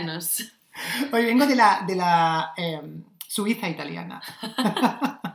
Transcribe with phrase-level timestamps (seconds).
[0.00, 0.52] italianos.
[1.12, 4.20] Hoy vengo de la, de la em, Suiza italiana.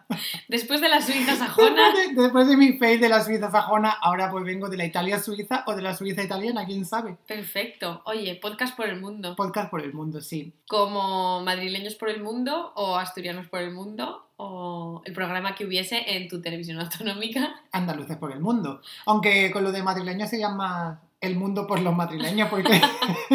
[0.47, 1.91] Después de la Suiza sajona.
[1.93, 4.85] Después de, después de mi face de la Suiza sajona, ahora pues vengo de la
[4.85, 7.17] Italia suiza o de la Suiza italiana, quién sabe.
[7.27, 8.01] Perfecto.
[8.05, 9.35] Oye, podcast por el mundo.
[9.35, 10.53] Podcast por el mundo, sí.
[10.67, 16.15] Como madrileños por el mundo o asturianos por el mundo o el programa que hubiese
[16.15, 17.61] en tu televisión autonómica.
[17.71, 18.81] Andaluces por el mundo.
[19.05, 22.81] Aunque con lo de madrileño se llama el mundo por los madrileños, porque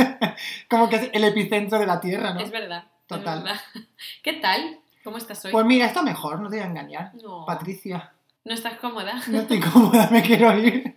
[0.71, 2.41] como que es el epicentro de la tierra, ¿no?
[2.41, 2.85] Es verdad.
[2.85, 3.43] es Total.
[3.43, 3.61] verdad.
[4.23, 4.81] ¿Qué tal?
[5.03, 5.53] ¿Cómo estás hoy?
[5.53, 7.13] Pues mira, está mejor, no te voy a engañar.
[7.23, 7.45] no.
[7.47, 8.13] Patricia,
[8.45, 9.21] ¿No estás cómoda?
[9.29, 10.97] no estoy cómoda, me quiero ir.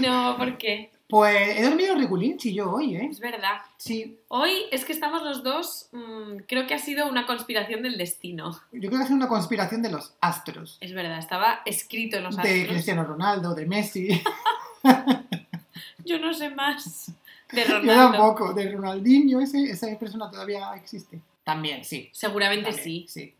[0.00, 0.90] No, ¿por qué?
[1.08, 3.08] Pues he dormido regulinchi yo hoy, ¿eh?
[3.10, 3.60] Es verdad.
[3.76, 7.96] Sí, Hoy es que estamos los dos, mm, creo que ha sido una conspiración del
[7.98, 8.50] destino.
[8.72, 10.78] yo creo que es una conspiración de los astros.
[10.80, 12.68] Es verdad, estaba escrito en los De astros.
[12.68, 14.22] Cristiano Ronaldo, de Messi.
[16.04, 17.12] Yo no sé más.
[17.52, 18.12] De Yo Ronaldo.
[18.12, 21.20] tampoco, de Ronaldinho, ese, esa persona todavía existe.
[21.44, 22.08] También, sí.
[22.12, 23.34] Seguramente también, sí.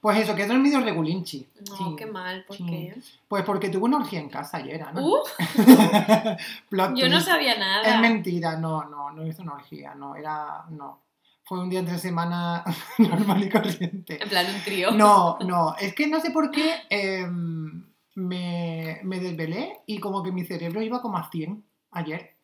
[0.00, 1.46] Pues eso, que he dormido regulinchi.
[1.68, 1.84] No, Sí.
[1.96, 2.64] qué mal, ¿por Sí.
[2.66, 2.94] qué?
[3.28, 5.06] Pues porque tuve una orgía en casa ayer, ¿no?
[5.06, 5.18] Uh,
[6.96, 8.00] yo no sabía Es nada.
[8.00, 11.02] mentira, no, no, no hice una orgía, no, era, no.
[11.44, 12.64] Fue un día entre semana
[12.98, 14.22] normal y corriente.
[14.22, 14.90] En plan, un trío.
[14.92, 17.84] No, no, es que no sé por qué em,
[18.14, 22.36] me, me desvelé y como que mi cerebro iba como a 100 ayer.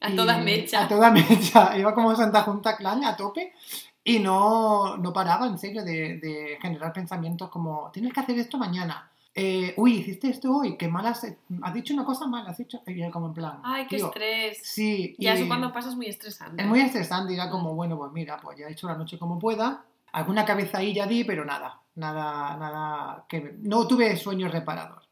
[0.00, 0.84] A todas mechas.
[0.84, 1.76] A toda mecha.
[1.78, 3.52] Iba como Santa Junta Clan a tope.
[4.02, 8.56] Y no, no paraba, en serio, de, de generar pensamientos como, tienes que hacer esto
[8.56, 9.10] mañana.
[9.34, 11.24] Eh, Uy, hiciste esto hoy, qué mal has,
[11.72, 12.82] dicho una cosa mal, has dicho.
[12.86, 13.60] Y yo como en plan.
[13.62, 14.60] Ay, qué estrés.
[14.62, 16.62] Sí, y eso cuando pasa es muy estresante.
[16.62, 17.32] es muy estresante.
[17.32, 19.84] Y era como, bueno, pues mira, pues ya he hecho la noche como pueda.
[20.12, 23.24] Alguna cabeza ahí ya di, pero nada, nada, nada.
[23.28, 25.02] que No tuve sueño reparador.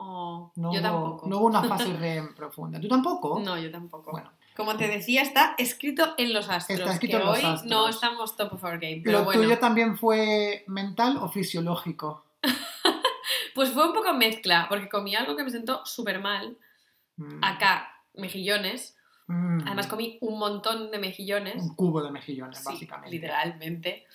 [0.00, 1.28] Oh, No, yo hubo- tampoco.
[1.28, 2.80] No hubo una fase REM profunda.
[2.80, 3.40] ¿Tú tampoco?
[3.40, 4.12] No, yo tampoco.
[4.12, 4.30] Bueno.
[4.56, 6.78] Como te decía, está escrito en los astros.
[6.80, 7.70] Está escrito que en los hoy astros.
[7.70, 9.02] no estamos top of our game.
[9.04, 12.24] Pero ¿Lo bueno, tuyo también fue mental o fisiológico?
[13.54, 16.56] pues fue un poco mezcla, porque comí algo que me sentó súper mal.
[17.16, 17.42] Mm.
[17.44, 18.96] Acá, mejillones.
[19.26, 19.60] Mm.
[19.66, 21.62] Además comí un montón de mejillones.
[21.62, 23.10] Un cubo de mejillones, Sí, básicamente.
[23.14, 24.06] literalmente.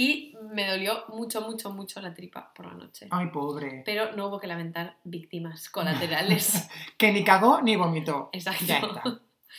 [0.00, 3.08] Y me dolió mucho, mucho, mucho la tripa por la noche.
[3.10, 3.82] Ay, pobre.
[3.84, 6.68] Pero no hubo que lamentar víctimas colaterales.
[6.96, 8.30] Que ni cagó ni vomitó.
[8.32, 8.64] Exacto.
[8.64, 9.02] Ya está.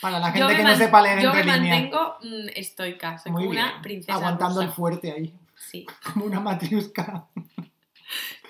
[0.00, 1.70] Para la Yo gente me que no sepa leer Yo entre me líneas.
[1.82, 5.34] mantengo mm, estoica, soy Muy como una princesa Aguantando el fuerte ahí.
[5.56, 7.26] Sí, Como una matriusca.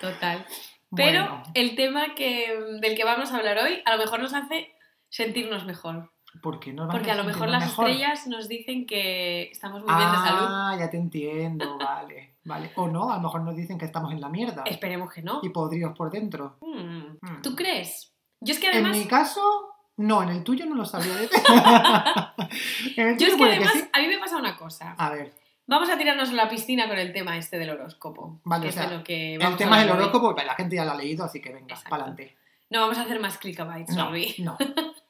[0.01, 0.47] total.
[0.95, 4.33] Pero Bueno, el tema que, del que vamos a hablar hoy a lo mejor nos
[4.35, 4.73] hace
[5.09, 6.13] sentirnos mejor.
[6.43, 7.89] ¿Por qué no nos Porque a lo mejor las mejor?
[7.89, 10.47] estrellas nos dicen que estamos muy bien de salud.
[10.49, 12.37] Ah, ya te entiendo, vale.
[12.45, 12.73] Vale.
[12.77, 14.63] O no, a lo mejor nos dicen que estamos en la mierda.
[14.67, 15.41] Esperemos que no.
[15.43, 16.57] Y podridos por dentro.
[16.61, 17.43] Hmm, Hmm.
[17.43, 18.13] ¿Tú crees?
[18.41, 18.97] Yo es que En además...
[18.97, 19.43] mi caso,
[19.99, 21.13] no, en el tuyo no lo sabía
[22.97, 23.85] en el Yo es que además, sí.
[23.93, 24.95] a mí me pasa una cosa.
[24.99, 25.35] A ver,
[25.67, 28.41] Vamos a tirarnos a la piscina con el tema este del horóscopo.
[28.43, 30.09] Vale, que o es sea, de lo que el vamos tema es el hablar hoy.
[30.09, 32.37] horóscopo, pero la gente ya lo ha leído, así que venga, para adelante.
[32.71, 34.59] No vamos a hacer más clickbaits No, no.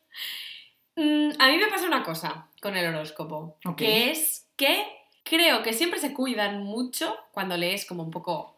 [0.97, 4.85] Mm, a mí me pasa una cosa con el horóscopo, que es que
[5.23, 8.57] creo que siempre se cuidan mucho cuando lees como un poco...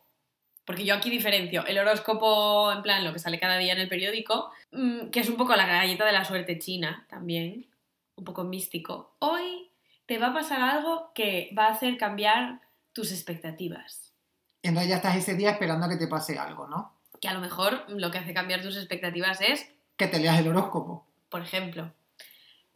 [0.65, 3.89] Porque yo aquí diferencio el horóscopo, en plan, lo que sale cada día en el
[3.89, 7.67] periódico, mm, que es un poco la galleta de la suerte china también,
[8.17, 9.17] un poco místico.
[9.19, 9.71] Hoy
[10.07, 12.61] te va a pasar algo que va a hacer cambiar
[12.93, 14.13] tus expectativas.
[14.63, 16.95] Entonces ya estás ese día esperando a que te pase algo, ¿no?
[17.21, 20.49] Que a lo mejor lo que hace cambiar tus expectativas es Que te leas el
[20.49, 21.07] horóscopo.
[21.29, 21.93] por ejemplo.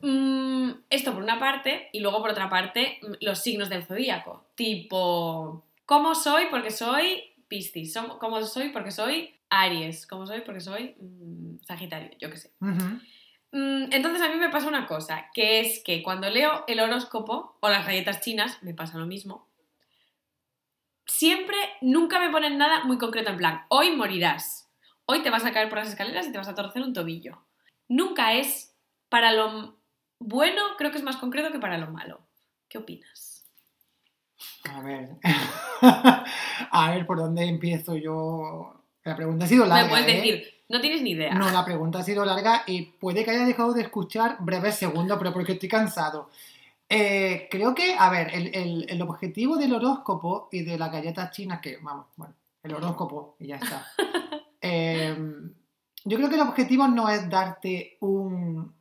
[0.01, 4.47] Mm, esto por una parte, y luego por otra parte, mm, los signos del zodíaco.
[4.55, 6.47] Tipo, ¿cómo soy?
[6.51, 7.97] Porque soy Piscis.
[8.19, 8.71] ¿Cómo soy?
[8.71, 10.07] Porque soy Aries.
[10.07, 10.41] ¿Cómo soy?
[10.41, 12.53] Porque soy mm, Sagitario, yo qué sé.
[13.53, 17.57] Mm, entonces a mí me pasa una cosa, que es que cuando leo el horóscopo
[17.61, 19.49] o las galletas chinas, me pasa lo mismo.
[21.07, 24.69] Siempre, nunca me ponen nada muy concreto en plan, hoy morirás,
[25.07, 27.41] hoy te vas a caer por las escaleras y te vas a torcer un tobillo.
[27.89, 28.77] Nunca es
[29.09, 29.79] para lo
[30.19, 32.21] bueno, creo que es más concreto que para lo malo.
[32.69, 33.45] ¿Qué opinas?
[34.71, 35.11] A ver.
[36.71, 38.75] a ver, ¿por dónde empiezo yo?
[39.05, 39.85] La pregunta ha sido larga.
[39.85, 40.13] me puedes ¿eh?
[40.17, 41.33] decir, no tienes ni idea.
[41.35, 45.17] No, la pregunta ha sido larga y puede que haya dejado de escuchar breves segundos,
[45.19, 46.31] pero porque estoy cansado.
[46.89, 51.31] Eh, creo que, a ver, el, el- el objetivo del horóscopo y de las galletas
[51.33, 53.87] chinas, que, vamos, bueno, el horóscopo y ya está.
[54.69, 55.15] Eh,
[56.05, 58.75] yo creo que el objetivo no es darte un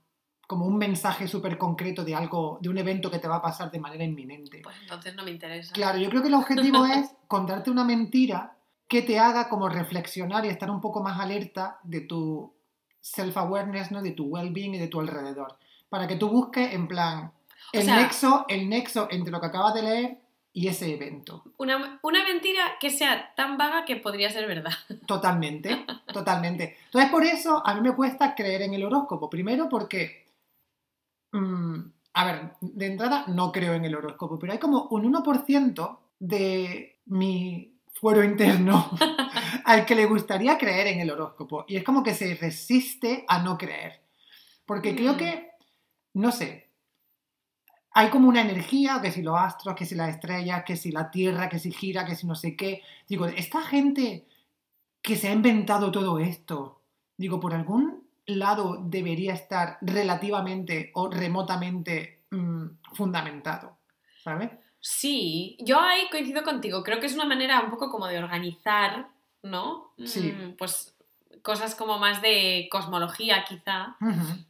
[0.48, 3.72] como un mensaje súper concreto de algo, de un evento que te va a pasar
[3.72, 4.62] de manera inminente.
[4.64, 5.74] Pues entonces no me interesa.
[5.74, 8.56] Claro, yo creo que el objetivo es contarte una mentira
[8.88, 12.54] que te haga como reflexionar y estar un poco más alerta de tu
[13.02, 14.02] self-awareness, ¿no?
[14.02, 15.58] de tu well-being y de tu alrededor.
[15.90, 17.26] Para que tú busques en plan,
[17.74, 20.18] O el, sea- nexo, el nexo entre lo que acabas de leer
[20.54, 21.44] y ese evento.
[21.58, 24.72] Una, una mentira que sea tan vaga que podría ser verdad.
[25.06, 26.78] Totalmente, totalmente.
[26.86, 29.30] Entonces, por eso a mí me cuesta creer en el horóscopo.
[29.30, 30.25] Primero porque,
[31.40, 36.00] mm, a ver, de entrada no creo en el horóscopo, pero hay como un 1%
[36.20, 38.90] de mi fuero interno
[39.66, 41.66] al que le gustaría creer en el horóscopo.
[41.68, 44.02] Y es como que se resiste a no creer.
[44.66, 45.18] Porque creo Mm.
[45.18, 45.50] que,
[46.14, 46.70] no sé,
[47.92, 51.10] hay como una energía, que si los astros, que si las estrellas, que si la
[51.12, 52.82] Tierra, que si gira, que si no sé qué.
[53.08, 54.26] Digo, esta gente
[55.02, 56.82] que se ha inventado todo esto,
[57.18, 63.78] digo, por algún lado debería estar relativamente o remotamente mm, fundamentado,
[64.24, 64.52] ¿sabes?
[64.80, 66.84] Sí, yo ahí coincido contigo.
[66.84, 69.08] Creo que es una manera un poco como de organizar,
[69.44, 69.92] ¿no?
[70.06, 70.32] Sí.
[70.32, 70.96] Mm, Pues
[71.42, 73.96] cosas como más de cosmología, quizá.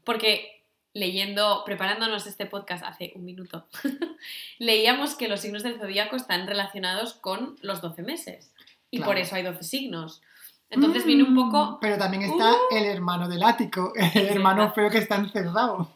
[0.03, 0.63] Porque
[0.93, 3.65] leyendo, preparándonos este podcast hace un minuto,
[4.59, 8.53] leíamos que los signos del zodíaco están relacionados con los 12 meses.
[8.91, 9.11] Y Claro.
[9.11, 10.21] por eso hay 12 signos.
[10.69, 11.77] Entonces viene un Mm, poco.
[11.79, 12.75] Pero también está Uh.
[12.75, 15.89] el hermano del ático, el hermano feo que está encerrado.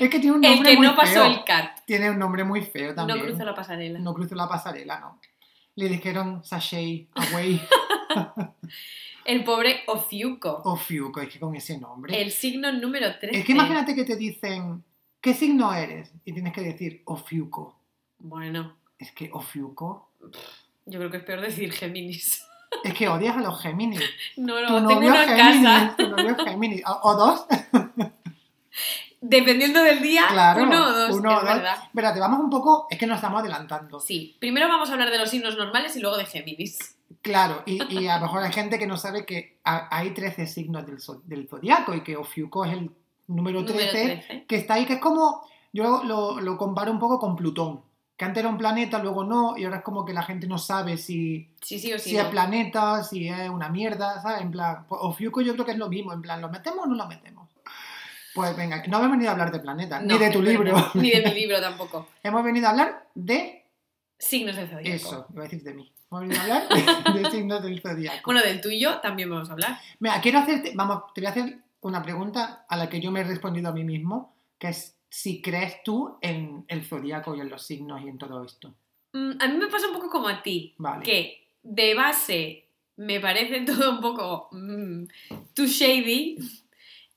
[0.00, 1.24] Es que tiene un El nombre que muy no pasó feo.
[1.26, 1.84] el CAT.
[1.86, 3.20] Tiene un nombre muy feo No también.
[3.20, 3.98] cruzó la pasarela.
[4.00, 5.20] No cruzó la pasarela, no.
[5.76, 7.60] Le dijeron sachet, away
[9.24, 10.60] El pobre Ofiuco.
[10.64, 12.20] o Fiuco, es que con ese nombre.
[12.20, 13.38] El signo número 13.
[13.38, 14.82] Es que imagínate que te dicen,
[15.20, 16.12] ¿qué signo eres?
[16.24, 17.78] Y tienes que decir Ofiuco.
[18.18, 20.10] Bueno, Es que Ofiuco.
[20.86, 22.44] yo creo que es peor decir Géminis.
[22.84, 24.00] Es que odias a los Géminis.
[24.36, 25.68] No, Tu no, tengo uno es en Géminis.
[25.68, 25.94] casa.
[25.98, 26.82] Tu novio Géminis.
[26.86, 27.46] O, o dos.
[29.20, 30.64] Dependiendo del día, Claro.
[30.64, 31.10] uno o dos.
[31.16, 31.54] uno es o dos.
[31.54, 31.76] verdad.
[31.84, 32.86] Espérate, vamos un poco.
[32.90, 34.00] Es que nos estamos adelantando.
[34.00, 36.96] Sí, primero vamos a hablar de los signos normales y luego de Géminis.
[37.20, 40.46] Claro, y, y a lo mejor hay gente que no sabe que ha- hay 13
[40.48, 42.90] signos del, del zodiaco y que Ofiuco es el
[43.28, 44.44] número 13, Número 13.
[44.48, 45.46] que está ahí, que es como.
[45.74, 47.82] Yo lo, lo comparo un poco con Plutón.
[48.22, 50.56] Que antes era un planeta, luego no, y ahora es como que la gente no
[50.56, 52.10] sabe si, Sí, sí o sí.
[52.10, 52.22] si no.
[52.22, 54.42] es planeta, si es una mierda, ¿sabes?
[54.42, 56.88] En plan, pues, Ofiuco yo creo que es lo mismo, en plan, ¿lo metemos o
[56.88, 57.48] no lo metemos?
[58.32, 60.72] Pues venga, no hemos venido a hablar de planetas, No, ni de tu libro.
[60.94, 62.06] Ni de mi libro tampoco.
[62.22, 63.66] hemos venido a hablar de
[64.18, 64.94] Signos del zodiaco.
[64.94, 65.92] eso, iba a decir de mí.
[66.08, 68.20] Hemos venido a hablar de, de signos del zodiaco.
[68.24, 69.80] Bueno, del tuyo también vamos a hablar.
[69.98, 73.22] Mira, quiero hacerte, vamos, te voy a hacer una pregunta a la que yo me
[73.22, 77.50] he respondido a mí mismo, que es si crees tú en el zodiaco y en
[77.50, 78.72] los signos y en todo esto.
[79.12, 81.04] Mm, a mí me pasa un poco como a ti, Vale.
[81.04, 82.64] que de base
[82.96, 85.04] me parece todo un poco mm,
[85.54, 86.38] too shady.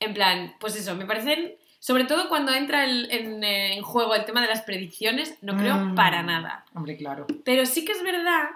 [0.02, 4.14] En plan, pues eso, me parecen, sobre todo cuando entra el- en, eh, en juego
[4.14, 5.96] el tema de las predicciones, no creo Mm.
[5.96, 6.66] para nada.
[6.74, 7.28] Hombre, claro.
[7.46, 8.50] Pero sí que es verdad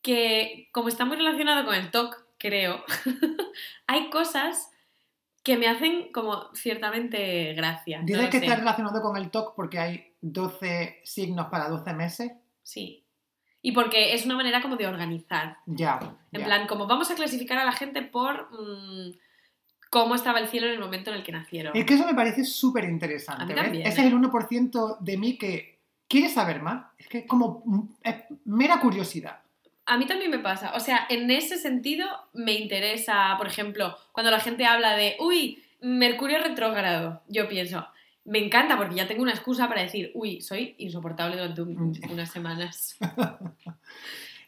[0.00, 2.82] que, como está muy relacionado con el TOC, creo,
[3.86, 4.70] hay cosas
[5.42, 8.00] que me hacen como ciertamente gracia.
[8.02, 8.44] Dices que sé.
[8.44, 12.32] está relacionado con el TOC porque hay 12 signos para 12 meses.
[12.62, 13.04] Sí.
[13.62, 15.58] Y porque es una manera como de organizar.
[15.66, 15.98] Ya.
[16.32, 16.46] En ya.
[16.46, 19.12] plan, como vamos a clasificar a la gente por mm,
[19.90, 21.76] cómo estaba el cielo en el momento en el que nacieron.
[21.76, 23.54] Es que eso me parece súper interesante.
[23.54, 24.06] También, Ese ¿eh?
[24.06, 26.86] es el 1% de mí que quiere saber más.
[26.98, 28.14] Es que como mm, es
[28.44, 29.40] mera curiosidad.
[29.88, 30.72] A mí también me pasa.
[30.74, 35.62] O sea, en ese sentido me interesa, por ejemplo, cuando la gente habla de, uy,
[35.80, 37.22] Mercurio retrógrado.
[37.28, 37.86] Yo pienso,
[38.24, 42.10] me encanta porque ya tengo una excusa para decir, uy, soy insoportable durante un- Mm.
[42.12, 42.96] unas semanas.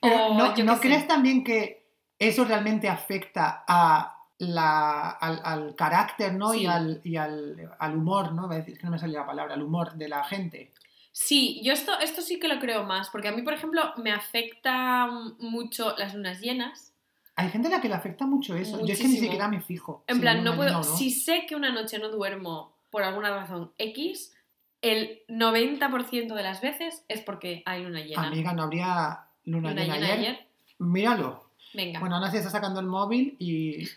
[0.02, 0.88] O ¿no, yo ¿no qué sé.
[0.88, 1.86] crees también que
[2.18, 6.52] eso realmente afecta a la, al, al carácter ¿no?
[6.52, 6.62] Sí.
[6.62, 8.46] y, al, y al, al humor, ¿no?
[8.46, 10.72] Iba a decir, que no me la palabra, al humor de la gente.
[11.12, 14.12] Sí, yo esto, esto sí que lo creo más, porque a mí, por ejemplo, me
[14.12, 16.92] afecta mucho las lunas llenas.
[17.36, 18.84] Hay gente a la que le afecta mucho eso.
[18.84, 20.04] Yo es que ni siquiera me fijo.
[20.06, 20.72] En si plan, no puedo.
[20.72, 20.84] no.
[20.84, 24.34] Si sé que una noche no duermo por alguna razón X,
[24.82, 28.26] el 90% de las veces es porque hay luna llena.
[28.28, 30.18] Amiga, no habría luna, luna llena, llena ayer.
[30.18, 30.46] ayer.
[30.78, 31.50] Míralo.
[31.72, 32.00] Venga.
[32.00, 33.88] Bueno, Ana se está sacando el móvil y,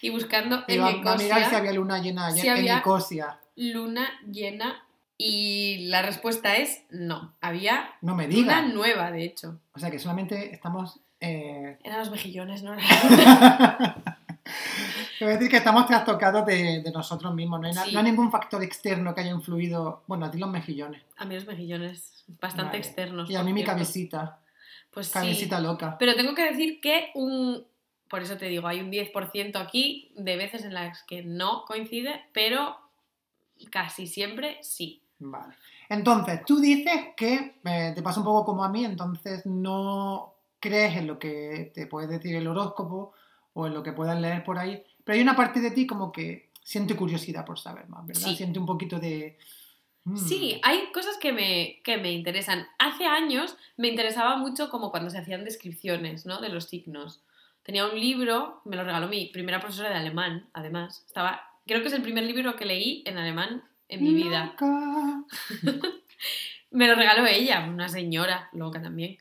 [0.00, 2.76] y buscando y en va, va a mirar si había luna llena ayer si en
[2.76, 3.38] Nicosia.
[3.56, 4.83] luna llena.
[5.16, 7.34] Y la respuesta es no.
[7.40, 8.66] Había No me digas.
[8.72, 9.60] nueva, de hecho.
[9.74, 11.00] O sea que solamente estamos.
[11.20, 11.78] Eh...
[11.84, 12.76] Eran los mejillones, ¿no?
[15.18, 17.60] Quiero decir que estamos trastocados de, de nosotros mismos.
[17.60, 17.92] No hay, na- Sí.
[17.92, 20.02] no hay ningún factor externo que haya influido.
[20.06, 21.02] Bueno, a ti los mejillones.
[21.16, 22.78] a mí los mejillones bastante Vale.
[22.78, 23.30] externos.
[23.30, 24.40] Y a mí mi cabecita.
[24.90, 25.12] Pues sí.
[25.14, 25.96] Cabecita loca.
[25.98, 27.64] Pero tengo que decir que un.
[28.08, 32.22] Por eso te digo, hay un 10% aquí de veces en las que no coincide,
[32.32, 32.76] pero
[33.70, 35.00] casi siempre sí.
[35.26, 35.54] Vale.
[35.88, 40.96] Entonces, tú dices que eh, te pasa un poco como a mí, entonces no crees
[40.96, 43.12] en lo que te puede decir el horóscopo
[43.54, 46.12] o en lo que puedas leer por ahí, pero hay una parte de ti como
[46.12, 48.28] que siente curiosidad por saber más, ¿verdad?
[48.28, 48.36] Sí.
[48.36, 49.38] Siente un poquito de...
[50.04, 50.16] Mm.
[50.16, 52.66] Sí, hay cosas que me, que me interesan.
[52.78, 56.40] Hace años me interesaba mucho como cuando se hacían descripciones, ¿no?
[56.40, 57.22] De los signos.
[57.62, 61.02] Tenía un libro, me lo regaló mi primera profesora de alemán, además.
[61.06, 63.62] Estaba, creo que es el primer libro que leí en alemán
[63.94, 64.54] en mi vida.
[66.70, 69.18] Me lo regaló ella, una señora loca también.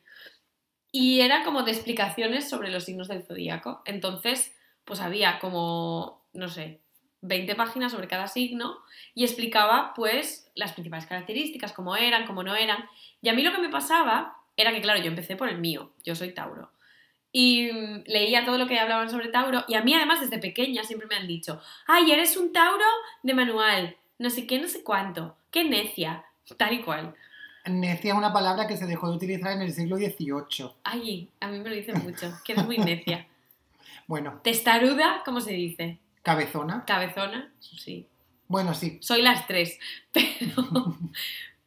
[0.92, 3.82] Y era como de explicaciones sobre los signos del zodíaco.
[3.86, 6.82] Entonces, pues había como, no sé,
[7.22, 8.78] 20 páginas sobre cada signo
[9.16, 12.86] y explicaba pues las principales características, cómo eran, cómo no eran.
[13.22, 15.94] Y a mí lo que me pasaba era que, claro, yo empecé por el mío,
[16.04, 16.72] yo soy Tauro.
[17.32, 17.72] Y
[18.06, 21.16] leía todo lo que hablaban sobre Tauro y a mí además desde pequeña siempre me
[21.16, 22.86] han dicho, ay, eres un Tauro
[23.24, 26.24] de manual, no sé qué, no sé cuánto, qué necia,
[26.56, 27.14] tal y cual.
[27.66, 30.72] Necia es una palabra que se dejó de utilizar en el siglo XVIII.
[30.86, 33.28] Ay, a mí me lo dicen mucho, que eres muy necia.
[34.08, 36.00] Bueno, Testaruda, ¿cómo se dice?
[36.22, 36.86] cabezona.
[36.86, 38.08] Cabezona, sí.
[38.48, 38.98] Bueno, sí.
[39.02, 39.78] Soy las tres,
[40.14, 40.98] pero,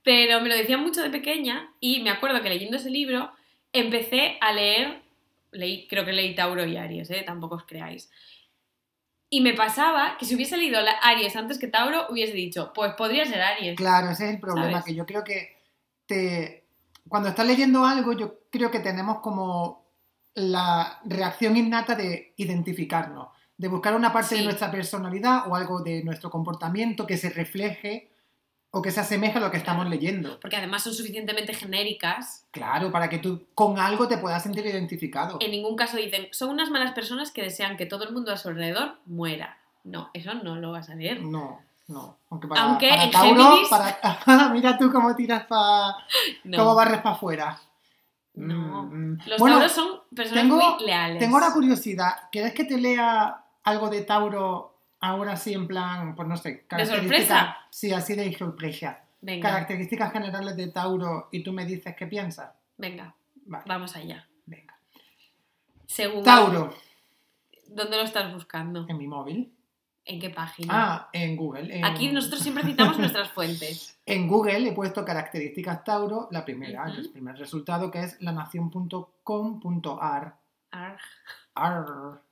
[0.03, 3.31] pero me lo decían mucho de pequeña y me acuerdo que leyendo ese libro
[3.75, 5.03] empecé a leer,
[5.53, 7.23] leí, creo que leí Tauro y Aries, ¿eh?
[7.27, 8.11] tampoco os creáis.
[9.29, 12.93] Y me pasaba que si hubiese leído la- Aries antes que Tauro, hubiese dicho, pues
[12.95, 13.77] podría ser Aries.
[13.77, 14.85] Claro, ese es el problema, ¿Sabes?
[14.85, 15.57] que yo creo que
[16.07, 16.65] te...
[17.09, 19.85] cuando estás leyendo algo, yo creo que tenemos como
[20.35, 26.05] la reacción innata de identificarnos, de buscar una parte de nuestra personalidad o algo de
[26.05, 28.11] nuestro comportamiento que se refleje
[28.79, 30.39] o que se asemeje a lo que estamos leyendo.
[30.39, 32.45] Porque además son suficientemente genéricas.
[32.51, 35.39] Claro, para que tú con algo te puedas sentir identificado.
[35.41, 38.37] En ningún caso dicen, son unas malas personas que desean que todo el mundo a
[38.37, 39.57] su alrededor muera.
[39.85, 41.23] No, eso no lo vas a leer.
[41.23, 42.19] No, no.
[42.29, 45.97] Aunque para, Aunque para en Tauro, Géminis- para- mira tú cómo tiras para...
[46.45, 46.59] No.
[46.59, 47.59] cómo barres para afuera.
[48.35, 48.83] No.
[48.93, 51.19] Mm, Los bueno, Tauros son personas tengo- muy leales.
[51.19, 52.11] Tengo una curiosidad.
[52.31, 57.57] ¿Quieres que te lea algo de Tauro ahora sí en plan, pues no sé, sorpresa?
[57.71, 59.01] Sí, así de sorpresa.
[59.21, 62.51] Venga, Características generales de Tauro y tú me dices qué piensas.
[62.77, 63.15] venga,
[63.47, 64.27] Vale, vamos allá.
[64.47, 64.77] venga.
[65.87, 66.73] Según Tauro,
[67.69, 68.87] ¿Dónde lo estás buscando?
[68.89, 69.53] en mi móvil.
[70.05, 70.73] ¿En qué página?
[70.73, 71.77] Ah, en Google.
[71.79, 73.99] en- Aquí nosotros siempre citamos nuestras fuentes.
[74.07, 80.37] En Google he puesto características Tauro, la primera, el primer resultado que es lanación.com.ar.
[80.71, 81.01] Arg.
[81.55, 82.23] Arr.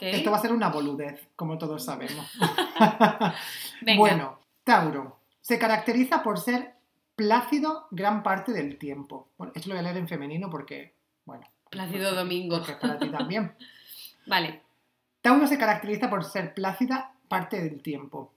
[0.00, 2.26] Esto va a ser una boludez, como todos sabemos.
[3.82, 3.98] Venga.
[3.98, 6.74] Bueno, Tauro se caracteriza por ser
[7.14, 9.28] plácido gran parte del tiempo.
[9.38, 12.58] Bueno, esto lo voy a leer en femenino porque, bueno, Plácido Domingo.
[12.58, 13.54] porque es para ti también.
[14.26, 14.62] Vale.
[15.20, 18.32] Tauro se caracteriza por ser plácida parte del tiempo,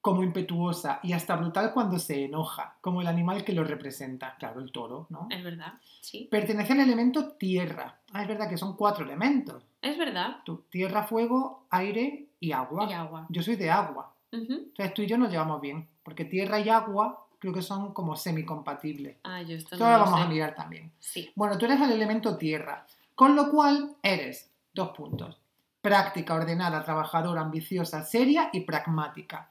[0.00, 4.60] como impetuosa y hasta brutal cuando se enoja, como el animal que lo representa, claro,
[4.60, 5.28] el toro, ¿no?
[5.30, 5.74] Es verdad.
[6.00, 6.28] Sí.
[6.30, 8.00] Pertenece al elemento tierra.
[8.12, 9.64] Ah, es verdad que son cuatro elementos.
[9.82, 10.38] Es verdad.
[10.44, 12.86] Tú, tierra, fuego, aire y agua.
[12.88, 13.26] Y agua.
[13.28, 14.14] Yo soy de agua.
[14.30, 18.16] Entonces tú y yo nos llevamos bien, porque tierra y agua creo que son como
[18.16, 19.16] semicompatibles.
[19.24, 20.26] Ah, yo esto Esto no lo lo vamos sé.
[20.26, 20.90] a mirar también.
[21.00, 21.30] Sí.
[21.34, 25.38] Bueno, tú eres el elemento tierra, con lo cual eres, dos puntos,
[25.82, 29.50] práctica, ordenada, trabajadora, ambiciosa, seria y pragmática.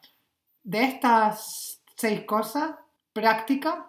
[0.64, 2.72] De estas seis cosas,
[3.14, 3.88] práctica,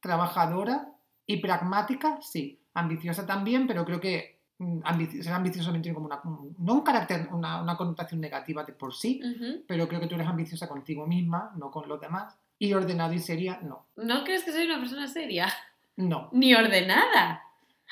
[0.00, 0.92] trabajadora
[1.26, 2.60] y pragmática, sí.
[2.74, 4.80] Ambiciosa también, pero creo que mm,
[5.22, 8.72] ser ambicioso también tiene como una, un- no un carácter, una, una connotación negativa de
[8.72, 9.20] por sí,
[9.66, 12.36] pero creo que tú eres ambiciosa contigo misma, no con los demás.
[12.60, 13.86] Y ordenado y seria, no.
[13.96, 15.48] ¿No crees que soy una persona seria?
[15.96, 16.28] No.
[16.32, 17.42] Ni ordenada.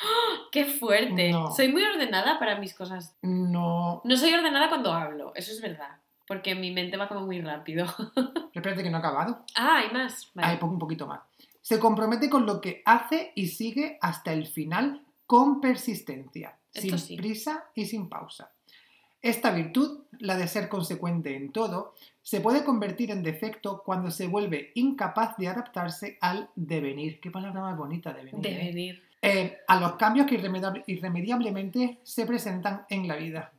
[0.03, 0.49] ¡Oh!
[0.53, 1.31] ¡Qué fuerte!
[1.31, 1.51] No.
[1.53, 3.17] Soy muy ordenada para mis cosas.
[3.23, 4.03] No.
[4.05, 5.99] No soy ordenada cuando hablo, eso es verdad.
[6.27, 7.87] Porque mi mente va como muy rápido.
[8.53, 9.45] Espérate que no he acabado.
[9.55, 10.31] ah, hay más.
[10.35, 10.57] Vale.
[10.59, 11.21] Pongo un poquito más.
[11.63, 16.99] Se compromete con lo que hace y sigue hasta el final con persistencia, Esto sin
[16.99, 17.17] sí.
[17.17, 18.51] prisa y sin pausa.
[19.23, 24.29] Esta virtud, la de ser consecuente en todo, se puede convertir en defecto cuando se
[24.29, 27.19] vuelve incapaz de adaptarse al devenir.
[27.21, 28.41] Qué palabra más bonita, devenir.
[28.41, 28.67] de ¿eh?
[28.67, 29.03] venir.
[29.23, 33.53] Eh, a los cambios que irremediable- irremediablemente se presentan en la vida.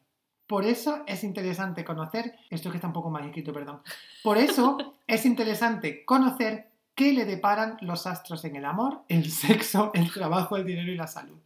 [0.45, 3.81] Por eso es interesante conocer, esto que está un poco mal escrito, perdón.
[4.24, 9.92] Por eso es interesante conocer qué le deparan los astros en el amor, el sexo,
[9.94, 11.38] el trabajo, el dinero y la salud.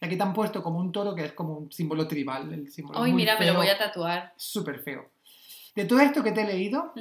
[0.00, 2.68] Y aquí te han puesto como un toro que es como un símbolo tribal, el
[2.70, 4.34] símbolo mira, me lo voy a tatuar.
[4.36, 5.08] súper feo.
[5.74, 6.92] De todo esto que te he leído.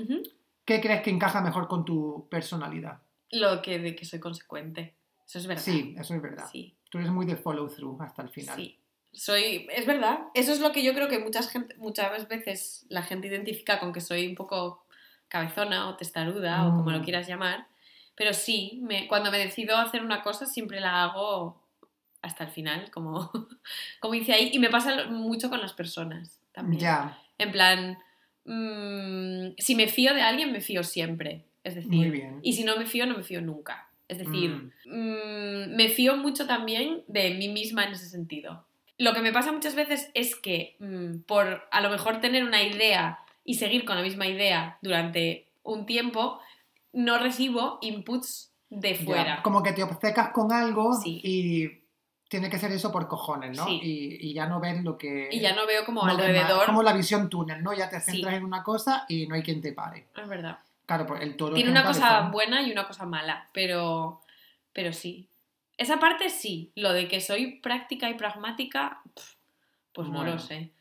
[0.64, 3.00] ¿qué crees que encaja mejor con tu personalidad?
[3.32, 4.94] Lo que de que soy consecuente.
[5.28, 5.64] Eso es verdad.
[5.64, 6.46] Sí, eso es verdad.
[6.52, 8.56] Sí, Tú eres muy de follow through hasta el final.
[8.56, 8.80] sí.
[9.12, 10.20] Soy, es verdad.
[10.34, 13.94] Eso es lo que yo creo que muchas, gente, muchas veces la gente identifica con
[13.94, 14.86] que soy un poco
[15.30, 17.04] cabezona o testaruda o como lo Mm.
[17.04, 17.66] quieras llamar.
[18.16, 21.62] Pero sí, me, cuando me decido hacer una cosa siempre la hago
[22.22, 23.30] hasta el final, como,
[24.00, 24.50] como hice ahí.
[24.54, 26.82] Y me pasa mucho con las personas también.
[26.82, 27.20] Ya.
[27.38, 27.98] En plan,
[28.46, 31.44] mm, si me fío de alguien, me fío siempre.
[31.64, 32.40] Es decir, Muy bien.
[32.44, 33.90] y si no me fío, no me fío nunca.
[34.08, 34.72] Es decir, Mm.
[34.86, 38.64] mm, me fío mucho también de mí misma en ese sentido.
[38.98, 40.78] Lo que me pasa muchas veces es que
[41.28, 45.86] por a lo mejor tener una idea y seguir con la misma idea durante un
[45.86, 46.40] tiempo,
[46.96, 49.44] no recibo inputs de Ya, fuera.
[49.44, 51.22] Como que te obcecas con algo Sí.
[51.24, 51.86] y
[52.28, 53.66] tiene que ser eso por cojones, ¿no?
[53.68, 53.80] Sí.
[53.84, 55.30] Y, y ya no ves lo que...
[55.32, 56.26] Y ya no veo como no ves más.
[56.28, 56.66] alrededor.
[56.66, 57.74] como la visión túnel, ¿no?
[57.74, 58.12] Ya te Sí.
[58.14, 60.08] centras en una cosa y no hay quien te pare.
[60.16, 60.58] Es verdad.
[60.88, 61.54] Claro, pues el toro...
[61.56, 62.32] Tiene una cosa cabezón.
[62.32, 64.22] buena y una cosa mala, pero,
[64.74, 65.28] pero sí.
[65.78, 66.72] Esa parte sí.
[66.76, 69.02] Lo de que soy práctica y pragmática,
[69.94, 70.72] pues no lo sé.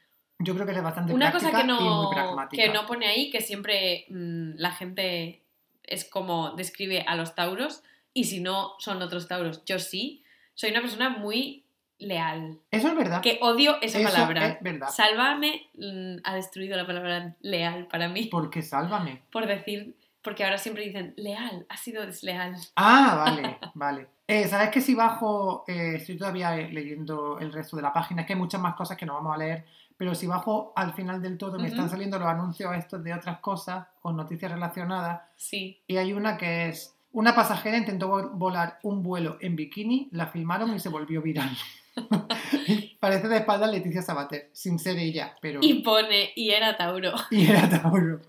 [0.41, 2.63] Yo creo que es bastante Una cosa práctica que y muy no, pragmática.
[2.63, 5.44] que no pone ahí, que siempre mm, la gente
[5.87, 10.23] es como describe a los tauros, y si no son otros tauros, yo sí,
[10.55, 11.65] soy una persona muy
[11.99, 12.61] leal.
[12.71, 13.21] Eso es verdad.
[13.23, 14.47] Que odio esa Eso palabra.
[14.47, 14.89] es verdad.
[14.89, 18.27] Sálvame mm, ha destruido la palabra leal para mí.
[18.31, 19.23] Porque sálvame.
[19.31, 22.57] Por decir, porque ahora siempre dicen leal, ha sido desleal.
[22.77, 24.07] Ah, vale, vale.
[24.27, 28.27] Eh, ¿Sabes que si bajo, eh, estoy todavía leyendo el resto de la página, es
[28.27, 31.23] que hay muchas más cosas que no vamos a leer, pero si bajo al final
[31.23, 35.81] del todo me están saliendo los anuncios estos de otras cosas o noticias relacionadas Sí.
[35.87, 40.27] y hay una que es, una pasajera intentó vol- volar un vuelo en bikini, la
[40.27, 41.51] filmaron y se volvió viral.
[43.01, 45.61] Parece de espalda Leticia Sabater, sin ser ella, pero...
[45.63, 47.13] Y pone, y era Tauro.
[47.31, 48.21] y era Tauro.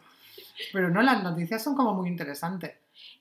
[0.71, 2.73] Pero no, las noticias son como muy interesantes.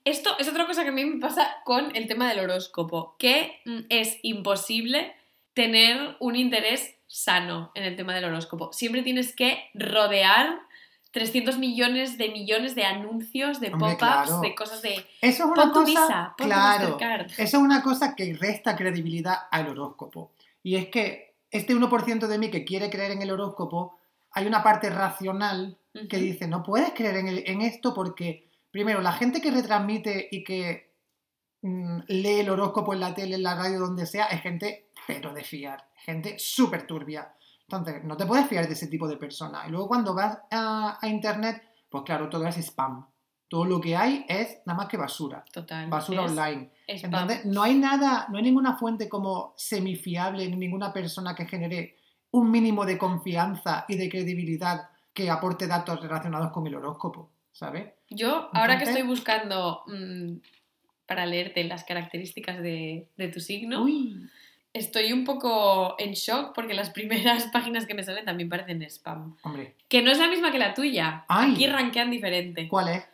[0.04, 3.60] Esto es otra cosa que a mí me pasa con el tema del horóscopo, que
[3.64, 5.14] mm, es imposible
[5.54, 8.72] tener un interés sano en el tema del horóscopo.
[8.72, 10.58] Siempre tienes que rodear
[11.12, 14.40] 300 millones de millones de anuncios, de pop-ups, claro.
[14.40, 14.94] de cosas de...
[15.20, 16.98] Eso es una cosa, visa, claro,
[17.38, 20.32] eso es una cosa que resta credibilidad al horóscopo.
[20.64, 23.96] Y es que este 1% de mí que quiere creer en el horóscopo,
[24.32, 25.76] hay una parte racional
[26.10, 30.26] que dice, no puedes creer en, el- en esto porque, primero, la gente que retransmite
[30.32, 30.90] y que
[32.08, 35.44] lee el horóscopo en la tele, en la radio, donde sea, es gente pero de
[35.44, 37.34] fiar, gente súper turbia.
[37.62, 39.66] Entonces, no te puedes fiar de ese tipo de personas.
[39.66, 43.06] Y luego cuando vas a, a internet, pues claro, todo es spam.
[43.48, 45.44] Todo lo que hay es nada más que basura.
[45.52, 45.88] Total.
[45.88, 46.70] Basura es online.
[46.88, 47.12] spam.
[47.12, 51.96] Entonces, no hay nada, no hay ninguna fuente como semifiable, ni ninguna persona que genere
[52.30, 57.92] un mínimo de confianza y de credibilidad que aporte datos relacionados con el horóscopo, ¿sabes?
[58.10, 60.38] Yo, ahora que estoy buscando mm,
[61.06, 64.28] para leerte las características de, de tu signo, Uy,
[64.73, 69.36] estoy un poco en shock porque las primeras páginas que me salen también parecen spam.
[69.43, 71.25] hombre, Que no es la misma que la tuya.
[71.28, 71.52] Ay.
[71.52, 72.69] Aquí rankean diferente.
[72.69, 73.04] ¿cuál es?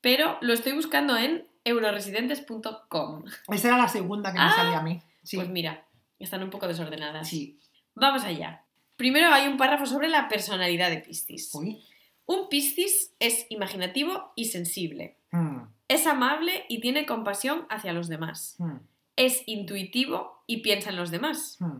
[0.00, 3.24] Pero lo estoy buscando en euroresidentes.com.
[3.48, 5.00] Esa era la segunda que me Ah, salía a mí.
[5.22, 5.86] Sí, Pues mira,
[6.18, 7.28] están un poco desordenadas.
[7.28, 7.58] sí.
[7.96, 8.64] Vamos allá.
[8.96, 11.54] Primero hay un párrafo sobre la personalidad de Piscis.
[11.54, 11.84] Uy.
[12.26, 15.16] Un Piscis es imaginativo y sensible.
[15.30, 18.56] Mm, Es amable y tiene compasión hacia los demás.
[18.58, 18.76] mm,
[19.16, 21.56] Es intuitivo y piensa en los demás.
[21.60, 21.76] mm.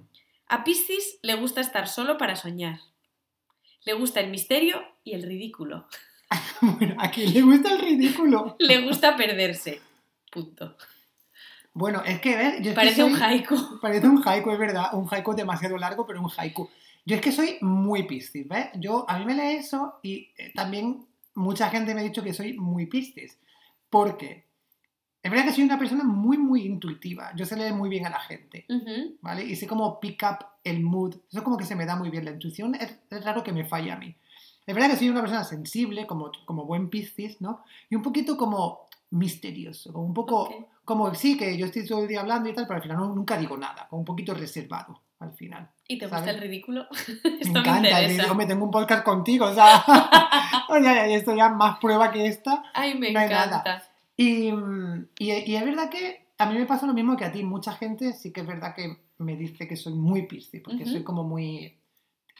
[0.47, 2.81] A Piscis le gusta estar solo para soñar.
[3.87, 5.87] Le gusta el misterio y el ridículo.
[6.61, 8.57] Bueno, a quien le gusta el ridículo.
[8.59, 9.81] Le gusta perderse.
[10.31, 10.77] Punto.
[11.75, 12.55] Bueno, es que, ¿ves?
[12.55, 13.79] Yo es que Parece un haiku.
[13.83, 14.95] Parece un haiku, es verdad.
[14.95, 16.69] Un haiku demasiado largo, pero un haiku.
[17.05, 18.69] Yo es que soy muy piscis, ¿ves?
[18.77, 22.33] Yo, a mí me lee eso y eh, también mucha gente me ha dicho que
[22.33, 23.39] soy muy piscis.
[23.95, 24.45] Porque
[25.23, 27.33] es verdad que soy una persona muy, muy intuitiva.
[27.37, 28.67] Yo sé leer muy bien a la gente.
[29.23, 29.45] ¿vale?
[29.45, 31.15] Y sé cómo pick up el mood.
[31.31, 32.25] Eso como que se me da muy bien.
[32.25, 34.17] La intuición es, es raro que me falle a mí.
[34.67, 37.63] Es verdad que soy una persona sensible, como, como buen piscis, ¿no?
[37.89, 40.43] Y un poquito como misterioso, como un poco...
[40.43, 40.67] Ok.
[40.85, 43.15] Como sí, que yo estoy todo el día hablando y tal, pero al final no-
[43.15, 45.71] nunca digo nada, como un poquito reservado al final.
[45.89, 46.35] ¿Y te gusta ¿sabes?
[46.35, 46.87] el ridículo?
[47.25, 49.85] Me me, encanta, el vídeo, me tengo un podcast contigo, o sea,
[50.69, 52.63] o sea, esto ya más prueba que esta.
[52.75, 53.45] Ay, me No hay nada.
[53.61, 53.83] encanta.
[54.17, 54.49] Y,
[55.19, 57.73] y, y es verdad que a mí me pasa lo mismo que a ti, mucha
[57.73, 61.25] gente sí que es verdad que me dice que soy muy piscis, porque soy como
[61.25, 61.77] muy...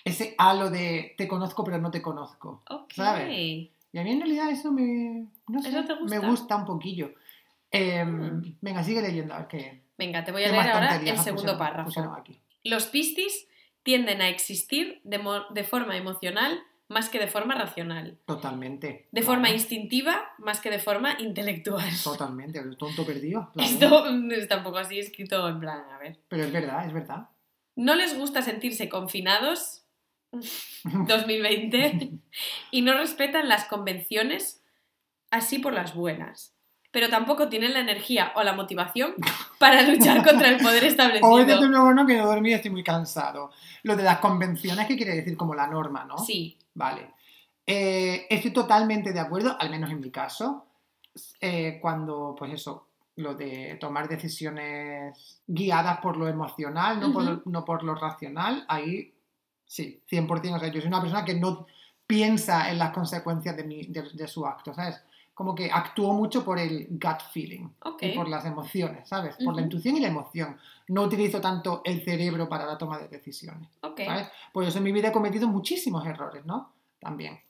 [0.05, 2.63] Ese halo de te conozco pero no te conozco.
[2.95, 3.29] ¿Sabes?
[3.31, 6.27] Y a mí en realidad eso me, no sé, ¿Eso te me gusta?
[6.29, 7.13] gusta un poquillo.
[7.71, 8.57] Eh, Mm.
[8.61, 9.85] Venga, sigue leyendo, a ver qué...
[9.97, 12.13] Venga, te voy a leer ahora el segundo párrafo.
[12.13, 12.41] aquí.
[12.65, 13.47] Los piscis
[13.83, 18.19] tienden a existir de, forma emocional más que de forma racional.
[18.27, 19.09] Totalmente.
[19.13, 19.27] De claro.
[19.27, 21.89] forma instintiva más que de forma intelectual.
[22.03, 23.51] Totalmente, el tonto perdido.
[23.53, 23.71] claro.
[23.71, 26.19] Esto mm, está un poco así escrito en plan, a ver.
[26.29, 27.29] Pero es verdad, es verdad.
[27.77, 29.85] No les gusta sentirse confinados,
[30.85, 32.11] 2020,
[32.71, 34.63] y no respetan las convenciones
[35.31, 36.54] así por las buenas.
[36.95, 39.15] Pero tampoco tienen la energía o la motivación
[39.59, 41.67] para luchar contra el poder Hoy desde establecido.
[41.69, 43.51] luego no, dormí y estoy muy cansado.
[43.83, 45.37] Lo de las convenciones, ¿qué quiere decir?
[45.37, 46.17] Como la norma, ¿no?
[46.17, 47.11] Sí, Vale.
[47.67, 50.67] Eh, estoy totalmente de acuerdo, al menos en mi caso.
[51.41, 57.51] eh, cuando, pues eso, lo de tomar decisiones guiadas por lo emocional, no, por, Ujú.
[57.51, 59.13] no por lo racional, ahí
[59.67, 60.57] sí, 100%.
[60.57, 61.67] O sea, yo soy una persona que no
[62.07, 65.03] piensa en las consecuencias de, mi, de, de su acto, ¿sabes?
[65.35, 68.03] Como que actúo mucho por el gut feeling Ok.
[68.05, 69.35] y por las emociones, ¿sabes?
[69.37, 69.61] Por la Ujú.
[69.63, 70.57] intuición y la emoción.
[70.89, 73.69] No utilizo tanto el cerebro para la toma de decisiones.
[73.83, 74.01] Ok.
[74.07, 74.29] ¿sabes?
[74.53, 76.73] Por eso en mi vida he cometido muchísimos errores, ¿no?
[77.01, 77.41] También.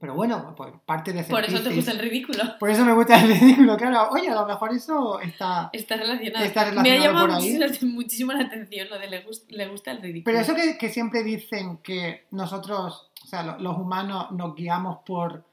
[0.00, 2.42] Pero bueno, pues parte de Por eso te gusta el ridículo.
[2.58, 4.08] Por eso me gusta el ridículo, claro.
[4.10, 5.68] Oye, a lo mejor eso está...
[5.72, 6.44] Está relacionado.
[6.44, 7.58] Está Me ha relacionado llamado por ahí.
[7.58, 10.24] muchísimo, muchísimo la atención lo de le, gust- le gusta el ridículo.
[10.24, 15.00] Pero eso que, que siempre dicen que nosotros, o sea, lo- los humanos nos guiamos
[15.04, 15.44] por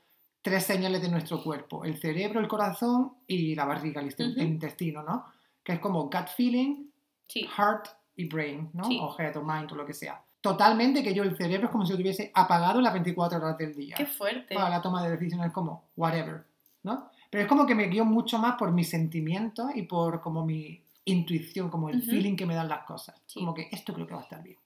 [0.42, 1.84] tres señales de nuestro cuerpo.
[1.86, 4.22] El cerebro, el corazón y la barriga, el, Ujú.
[4.40, 5.26] el intestino, ¿no?
[5.64, 6.86] Que es como gut feeling,
[7.28, 7.48] Sí.
[7.58, 8.86] heart y brain, ¿no?
[8.86, 8.98] Sí.
[9.02, 10.22] O head o mind o lo que sea.
[10.42, 13.76] Totalmente que yo el cerebro es como si lo tuviese apagado las 24 horas del
[13.76, 13.96] día.
[13.98, 14.56] Qué fuerte.
[14.56, 16.46] para la toma de decisiones como whatever,
[16.84, 17.10] ¿no?
[17.30, 20.82] Pero es como que me guío mucho más por mis sentimientos y por como mi
[21.06, 22.10] intuición, como el Ujú.
[22.12, 23.22] feeling que me dan las cosas.
[23.26, 23.40] Sí.
[23.40, 24.58] Como que esto creo que va a estar bien.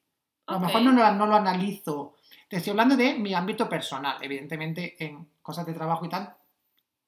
[0.46, 2.16] A lo mejor no, lo- no lo analizo.
[2.48, 6.34] Te estoy hablando de mi ámbito personal, evidentemente en cosas de trabajo y tal,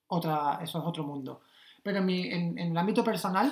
[0.08, 1.42] otra, eso es otro mundo.
[1.82, 3.52] Pero en, mi- en- en el ámbito personal,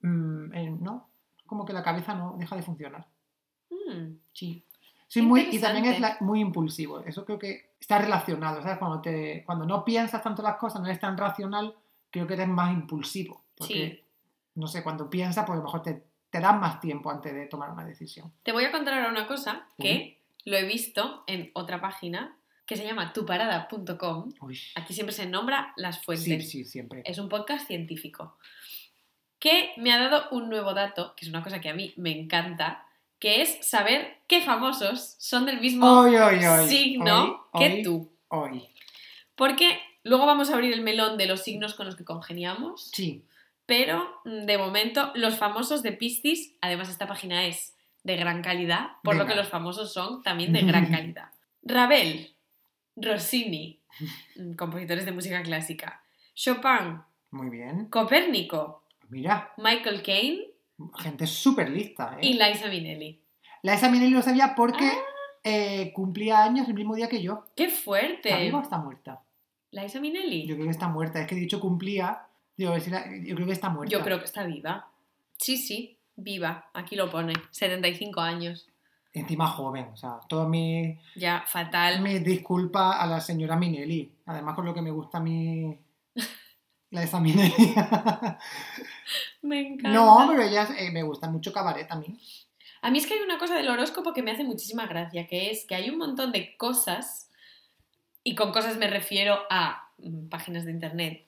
[0.00, 1.10] mm, en- no,
[1.46, 3.06] como que la cabeza no deja de funcionar.
[3.70, 4.64] Mm, Sí.
[5.08, 7.00] Soy muy, y también es la- muy impulsivo.
[7.00, 8.78] Eso creo que está relacionado, ¿sabes?
[8.78, 11.74] Cuando, te, cuando no piensas tanto las cosas, no eres tan racional,
[12.10, 13.42] creo que eres más impulsivo.
[13.58, 14.04] Porque,
[14.54, 17.46] no sé, cuando piensas, pues a lo mejor te, te das más tiempo antes de
[17.46, 18.32] tomar una decisión.
[18.44, 22.36] Te voy a contar ahora una cosa que lo he visto en otra página
[22.70, 24.32] que se llama tuparada.com.
[24.76, 26.48] Aquí siempre se nombra las Sí, fuentes.
[26.48, 27.02] sí, siempre.
[27.04, 28.38] Es un podcast científico
[29.40, 32.12] que me ha dado un nuevo dato, que es una cosa que a mí me
[32.16, 32.86] encanta,
[33.18, 36.68] que es saber qué famosos son del mismo Hoy, hoy, hoy.
[36.68, 38.12] signo que tú.
[38.28, 38.68] Hoy.
[39.34, 43.24] Porque luego vamos a abrir el melón de los signos con los que congeniamos, Sí.
[43.66, 48.90] pero mm, de momento los famosos de Piscis, además esta página es de gran calidad,
[49.02, 51.30] por lo que los famosos son también de gran calidad.
[51.62, 52.34] Ravel,
[53.02, 53.80] Rossini,
[54.36, 56.02] mm, compositores de música clásica,
[56.34, 57.00] Chopin,
[57.32, 57.86] Muy bien.
[57.86, 60.46] Copérnico, Mira, Michael Caine
[60.98, 62.26] gente súper lista, ¿eh?
[62.26, 63.20] y Liza Minnelli.
[63.62, 64.98] La esa Minelli lo sabía porque Ah.
[65.44, 67.44] eh, cumplía años el mismo día que yo.
[67.54, 68.52] ¡Qué ¿Está fuerte!
[68.52, 69.20] o está muerta?
[69.72, 70.46] Liza Minnelli.
[70.46, 71.20] Yo creo que está muerta.
[71.20, 72.22] Es que he dicho cumplía.
[72.56, 73.90] Digo, es la- yo creo que está muerta.
[73.94, 74.88] Yo creo que está viva.
[75.36, 76.70] Sí, sí, viva.
[76.72, 77.34] Aquí lo pone.
[77.50, 78.66] 75 años.
[79.12, 79.90] Encima joven.
[79.92, 82.00] O sea, todo mi, Ya, fatal.
[82.00, 84.12] mi disculpa a la señora Minelli.
[84.26, 85.76] Además, con lo que me gusta a mí.
[86.90, 87.74] La esa Minelli.
[89.42, 89.90] Me encanta.
[89.90, 92.18] no, pero ella eh, me gusta mucho cabaret a mí.
[92.82, 95.50] A mí es que hay una cosa del horóscopo que me hace muchísima gracia, que
[95.50, 97.30] es que hay un montón de cosas,
[98.24, 101.26] y con cosas me refiero a mm, páginas de internet,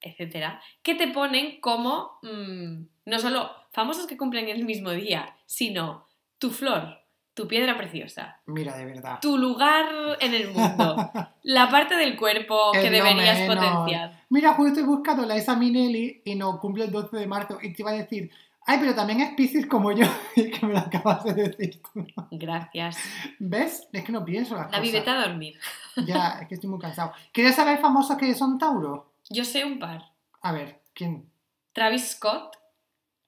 [0.00, 6.06] etcétera, que te ponen como mm, no solo famosos que cumplen el mismo día, sino
[6.38, 6.99] tu flor,
[7.34, 9.18] tu piedra preciosa, Mira, de verdad.
[9.20, 9.86] tu lugar
[10.20, 11.10] en el mundo,
[11.42, 14.24] la parte del cuerpo que deberías potenciar.
[14.28, 17.58] Mira, justo he buscado la esa Minelli y no cumple el 12 de marzo.
[17.62, 18.30] Y te iba a decir,
[18.66, 20.06] ay, pero también es Piscis como yo.
[20.36, 22.06] Y que me lo acabas de decir tú.
[22.30, 22.98] Gracias.
[23.38, 23.88] ¿Ves?
[23.92, 24.82] Es que no pienso las La cosas.
[24.82, 25.58] viveta a dormir.
[26.06, 27.12] Ya, es que estoy muy cansado.
[27.32, 29.12] ¿Quieres saber famosos que son Tauro?
[29.28, 30.02] Yo sé un par.
[30.42, 31.28] A ver, ¿quién?
[31.72, 32.56] Travis Scott,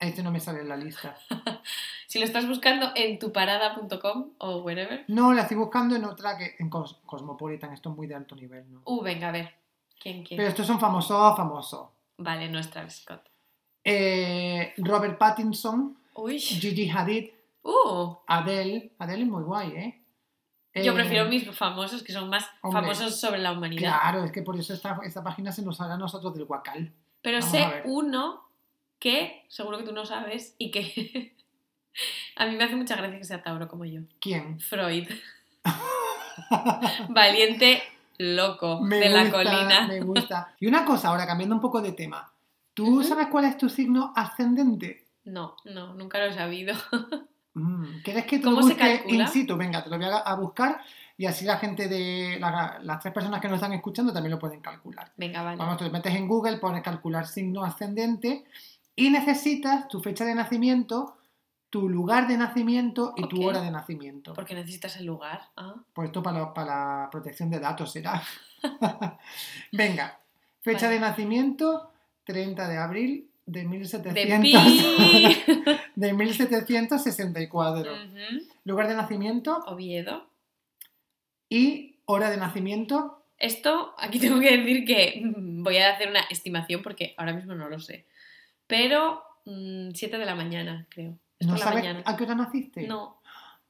[0.02, 1.16] Este no me sale en la lista.
[2.06, 5.02] Si lo estás buscando en tuparada.com o wherever.
[5.08, 7.72] No, la estoy buscando en otra que en Cos- Cosmopolitan.
[7.72, 8.82] Esto es muy de alto nivel, ¿no?
[8.84, 9.54] Uh, venga, a ver.
[9.98, 10.36] ¿Quién quién?
[10.36, 11.88] Pero estos son famosos, famosos.
[12.18, 13.22] Vale, no es Travis Scott.
[13.82, 16.38] Eh, Robert Pattinson, Uy.
[16.38, 17.30] Gigi Hadid,
[17.62, 18.92] Uh, Adele.
[18.98, 20.02] Adele es muy guay, ¿eh?
[20.82, 23.80] yo Eh, prefiero mis famosos que son más hombre, famosos sobre la humanidad.
[23.80, 26.92] Claro, es que por eso esta, esta página se nos habla a nosotros del guacal.
[27.22, 28.42] Pero Vamos sé uno
[29.02, 31.34] que seguro que tú no sabes y que
[32.36, 34.02] a mí me hace mucha gracia que sea Tauro como yo.
[34.20, 34.60] ¿Quién?
[34.60, 35.08] Freud.
[37.08, 37.82] Valiente
[38.18, 39.86] loco Me de la gusta, colina.
[39.88, 40.54] Me gusta.
[40.60, 42.32] Y una cosa, ahora cambiando un poco de tema.
[42.74, 45.06] ¿Tú sabes cuál es tu signo ascendente?
[45.24, 46.74] No, no, nunca lo he sabido.
[47.54, 49.24] Mm, ¿Quieres que te lo ¿Cómo se calcula?
[49.24, 49.58] in situ?
[49.58, 50.80] Venga, te lo voy a, a buscar
[51.18, 54.38] y así la gente de la- las tres personas que nos están escuchando también lo
[54.38, 55.12] pueden calcular.
[55.18, 55.58] Venga, vale.
[55.58, 58.46] Vamos, tú te metes en Google, pones calcular signo ascendente
[58.96, 61.16] y necesitas tu fecha de nacimiento,
[61.70, 64.34] tu lugar de nacimiento y tu hora de nacimiento.
[64.34, 65.40] Porque necesitas el lugar.
[65.56, 68.22] Ah, Pues esto para, la- para la protección de datos será.
[69.72, 70.18] Venga,
[70.60, 70.94] fecha Vale.
[70.94, 71.90] de nacimiento
[72.24, 74.54] 30 de abril de De 1700, pi.
[75.96, 77.92] de 1764.
[77.92, 78.46] Ujú.
[78.64, 80.28] Lugar de nacimiento Oviedo.
[81.48, 86.82] y hora de nacimiento Esto, aquí tengo que decir que voy a hacer una estimación
[86.82, 88.06] porque ahora mismo no lo sé.
[88.72, 91.14] Pero 7 de la mañana, creo.
[91.38, 92.02] Es ¿No por la sabes mañana.
[92.06, 92.86] a qué hora naciste?
[92.86, 93.20] No,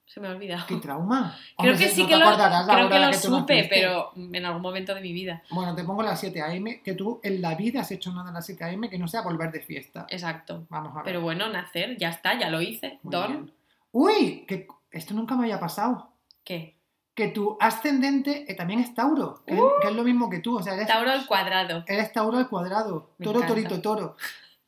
[0.06, 0.64] se me ha olvidado.
[0.68, 1.36] ¿Qué trauma?
[1.58, 2.26] Creo Hombre, que sí no que lo,
[2.68, 5.42] creo que lo supe, pero en algún momento de mi vida.
[5.50, 6.82] Bueno, te pongo las 7 a.m.
[6.84, 8.88] que tú en la vida has hecho nada a las 7 a.m.
[8.90, 10.06] que no sea volver de fiesta.
[10.08, 10.66] Exacto.
[10.68, 11.04] Vamos a ver.
[11.06, 13.00] Pero bueno, nacer, ya está, ya lo hice.
[13.02, 13.52] Muy Don, bien.
[13.92, 16.10] Uy, que esto nunca me había pasado.
[16.44, 16.76] ¿qué?
[17.14, 20.58] Que tu ascendente eh, también es Tauro, que, es- que es lo mismo que tú.
[20.58, 21.84] O sea, eres Tauro al cuadrado.
[21.86, 23.10] Eres Tauro al cuadrado.
[23.18, 23.54] Me Toro, encanta.
[23.54, 24.16] torito, toro.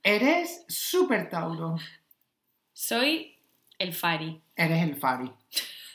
[0.04, 1.76] Eres súper Tauro.
[2.74, 3.38] Soy
[3.78, 4.42] el Fari.
[4.54, 5.32] Eres el Fari.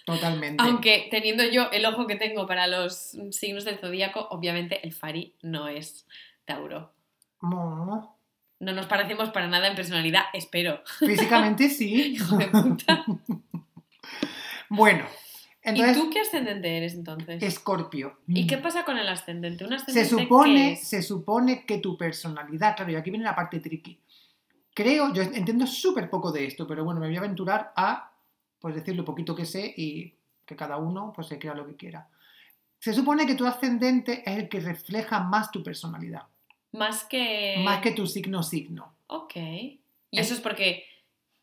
[0.03, 0.63] Totalmente.
[0.63, 5.35] Aunque teniendo yo el ojo que tengo para los signos del zodíaco, obviamente el Fari
[5.43, 6.07] no es
[6.45, 6.91] Tauro.
[7.43, 8.17] No.
[8.59, 10.83] No nos parecemos para nada en personalidad, espero.
[10.97, 12.13] Físicamente sí.
[12.13, 13.05] Hijo de puta.
[14.69, 15.05] bueno,
[15.69, 17.41] entonces, ¿Y tú qué ascendente eres entonces?
[17.41, 18.19] Escorpio.
[18.27, 19.63] ¿Y qué pasa con el ascendente?
[19.63, 23.35] ¿Un Se ascendente qué supone, se supone que tu personalidad, claro, y aquí viene la
[23.35, 23.99] parte tricky.
[24.73, 28.11] Creo, yo entiendo súper poco de esto, pero bueno, me voy a aventurar a,
[28.59, 30.13] pues decir lo poquito que sé y
[30.45, 32.07] que cada uno pues se crea lo que quiera.
[32.79, 36.23] Se supone que tu ascendente es el que refleja más tu personalidad,
[36.71, 37.61] Más que...
[37.65, 38.93] más que tu signo signo.
[39.07, 39.35] Ok.
[39.35, 39.79] ¿Y
[40.11, 40.85] Es- eso es porque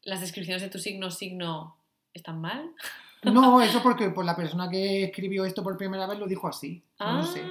[0.03, 1.77] las descripciones de tu signo signo
[2.15, 2.71] están mal?
[3.33, 6.83] No, eso porque pues, la persona que escribió esto por primera vez lo dijo así.
[7.01, 7.43] No ah, lo sé.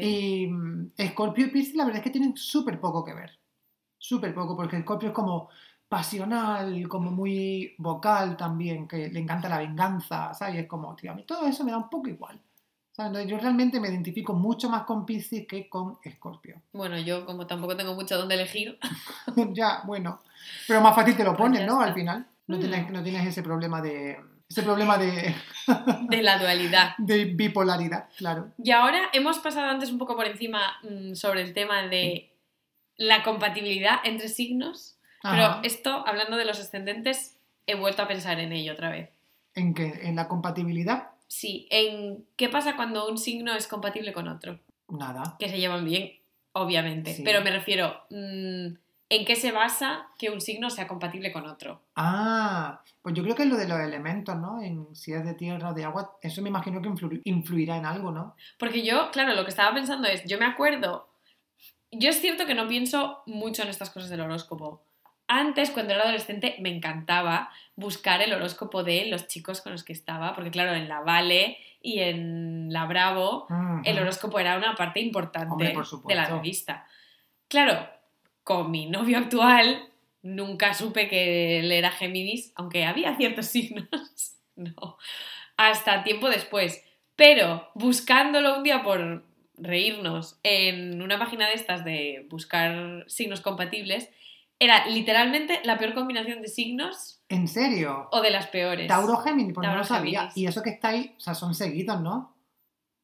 [0.00, 3.38] Y mm, Scorpio y Piscis la verdad es que tienen súper poco que ver.
[3.98, 5.48] Súper poco, porque Scorpio es como
[5.88, 10.54] pasional, como muy vocal también, que le encanta la venganza, ¿sabes?
[10.54, 12.40] Y es como, tío, a mí todo eso me da un poco igual.
[12.92, 13.08] ¿sabes?
[13.10, 16.62] Entonces, yo realmente me identifico mucho más con Piscis que con Scorpio.
[16.72, 18.78] Bueno, yo como tampoco tengo mucho donde elegir,
[19.52, 20.20] ya, bueno.
[20.66, 21.80] Pero más fácil te lo Pues pones, ¿no?
[21.80, 22.26] Al final.
[22.46, 22.60] No, Mm.
[22.60, 24.18] tienes, no tienes ese problema de...
[24.50, 25.34] Ese problema de,
[26.08, 26.94] de la dualidad.
[26.98, 28.50] de bipolaridad, claro.
[28.62, 32.32] Y ahora hemos pasado antes un poco por encima mm, sobre el tema de
[32.96, 35.60] la compatibilidad entre signos, pero Ajá.
[35.62, 39.10] esto, hablando de los ascendentes, he vuelto a pensar en ello otra vez.
[39.54, 40.00] ¿En qué?
[40.02, 41.10] ¿En la compatibilidad?
[41.28, 44.58] Sí, en qué pasa cuando un signo es compatible con otro.
[44.88, 45.36] Nada.
[45.38, 46.18] Que se llevan bien,
[46.52, 47.22] obviamente, Sí.
[47.24, 48.74] pero me refiero, mm,
[49.10, 51.82] ¿en qué se basa que un signo sea compatible con otro?
[51.96, 54.62] Ah, pues yo creo que es lo de los elementos, ¿no?
[54.62, 57.84] En si es de tierra o de agua, eso me imagino que influ- influirá en
[57.84, 58.34] algo, ¿no?
[58.58, 61.10] Porque yo, claro, lo que estaba pensando es, yo me acuerdo,
[61.90, 64.84] yo es cierto que no pienso mucho en estas cosas del horóscopo.
[65.26, 69.92] Antes, cuando era adolescente, me encantaba buscar el horóscopo de los chicos con los que
[69.92, 73.46] estaba, porque claro, en la Vale y en la Bravo,
[73.84, 76.86] el horóscopo era una parte importante Hombre, por de la revista.
[77.48, 77.88] Claro,
[78.50, 79.88] con mi novio actual
[80.22, 83.86] nunca supe que él era Géminis, aunque había ciertos signos.
[84.56, 84.96] no,
[85.56, 86.82] hasta tiempo después.
[87.14, 89.24] Pero buscándolo un día por
[89.56, 94.10] reírnos en una página de estas de buscar signos compatibles,
[94.58, 98.08] era literalmente la peor combinación de signos ¿En serio?
[98.10, 98.88] o de las peores.
[98.88, 100.22] Tauro Géminis, pues no lo sabía.
[100.22, 100.36] Géminis.
[100.36, 102.34] Y eso que está ahí, o sea, son seguidos, ¿no?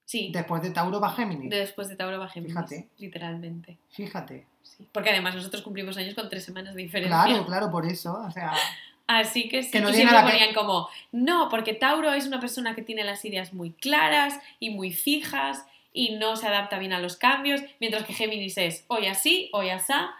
[0.04, 1.50] Sí, Después de Tauro va Géminis.
[1.50, 2.88] después de Tauro va Géminis, Fíjate.
[2.98, 3.78] literalmente.
[3.90, 4.46] Fíjate.
[4.76, 4.86] Sí.
[4.92, 7.24] Porque además nosotros cumplimos años con tres semanas de diferencia.
[7.24, 8.22] Claro, claro, por eso.
[8.26, 8.52] O sea,
[9.06, 9.70] Así que sí.
[9.70, 13.24] Que no siempre que- ponían como, no, porque Tauro es una persona que tiene las
[13.24, 18.04] ideas muy claras y muy fijas y no se adapta bien a los cambios, mientras
[18.04, 20.10] que Géminis es hoy así, hoy asá,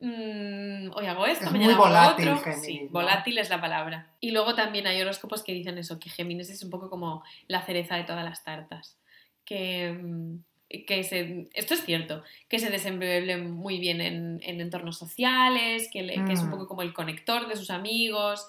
[0.00, 2.38] mm, hoy hago esto, Es mañana muy hago otro.
[2.38, 2.90] Géminis, sí, ¿no?
[2.90, 4.08] volátil es la palabra.
[4.20, 7.62] Y luego también hay horóscopos que dicen eso, que Géminis es un poco como la
[7.62, 8.96] cereza de todas las tartas.
[9.44, 10.38] Que, mm,
[10.84, 16.02] que se, esto es cierto, que se desenvuelve muy bien en, en entornos sociales, que,
[16.02, 16.50] le- que es un Mm.
[16.50, 18.46] poco como el conector de sus amigos.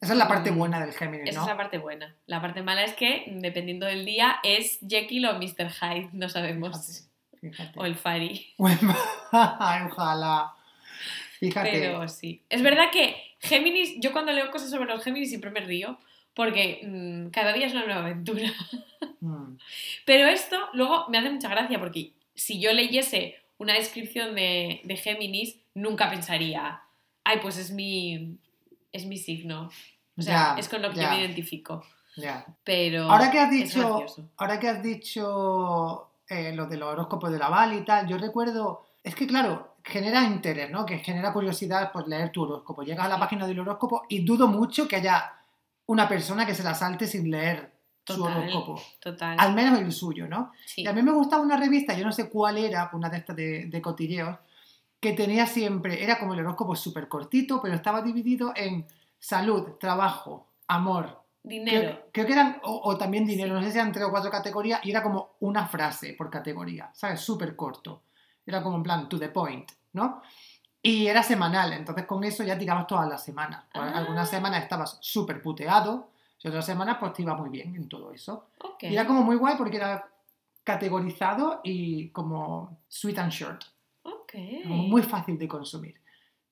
[0.00, 1.44] esa es la parte Mm, buena del Géminis, Esa ¿no?
[1.46, 2.14] es la parte buena.
[2.26, 5.68] La parte mala es que, dependiendo del día, es Jekyll o Mr.
[5.70, 7.04] Hyde, no sabemos.
[7.40, 7.56] Fíjate.
[7.56, 7.78] fíjate.
[7.80, 8.54] O el Fari.
[9.32, 10.52] Ojalá.
[11.38, 11.70] Fíjate.
[11.70, 12.42] Pero sí.
[12.48, 15.98] Es verdad que Géminis, yo cuando leo cosas sobre los Géminis siempre me río,
[16.40, 18.48] porque mm, cada día es una nueva aventura.
[19.22, 19.58] Mm.
[20.06, 24.96] Pero esto luego me hace mucha gracia, porque si yo leyese una descripción de, de
[24.96, 26.80] Géminis, nunca pensaría,
[27.24, 28.38] ay, pues es mi,
[28.92, 29.70] es mi signo.
[30.16, 31.84] O sea, es con lo que yo me identifico.
[32.16, 32.46] Ya.
[32.64, 34.06] Pero Ahora que has dicho,
[34.38, 38.16] ahora que has dicho eh, lo de los horóscopos de la Val y tal, yo
[38.16, 40.86] recuerdo, es que claro, genera interés, ¿no?
[40.86, 42.82] Que genera curiosidad pues leer tu horóscopo.
[42.84, 45.39] Llegas a la página del horóscopo y dudo mucho que haya
[45.90, 47.72] una persona que se la salte sin leer
[48.06, 48.38] su Total.
[48.38, 48.80] horóscopo.
[49.00, 49.36] Total.
[49.38, 50.52] Al menos el suyo, ¿no?
[50.64, 50.82] Sí.
[50.82, 53.34] Y a mí me gustaba una revista, yo no sé cuál era, una de estas
[53.34, 54.38] de, de cotilleos,
[55.00, 58.86] que tenía siempre, era como el horóscopo súper cortito, pero estaba dividido en
[59.18, 61.80] salud, trabajo, amor, Dinero.
[61.80, 64.30] Creo, creo que eran, o, o también dinero, no sé si eran tres o cuatro
[64.30, 67.20] categorías, y era como una frase por categoría, ¿sabes?
[67.20, 68.02] Súper corto.
[68.46, 70.22] Era como en plan, to the point, ¿no?
[70.82, 73.64] Y era semanal, entonces con eso ya tirabas todas las semanas.
[73.72, 73.98] Pues Ah.
[73.98, 76.08] Algunas semanas estabas súper puteado,
[76.42, 78.46] y otras semanas pues te iba muy bien en todo eso.
[78.64, 78.84] Ok.
[78.84, 80.08] Y era como muy guay porque era
[80.64, 83.62] categorizado y como sweet and short.
[84.02, 84.32] Ok.
[84.62, 85.96] Como muy fácil de consumir.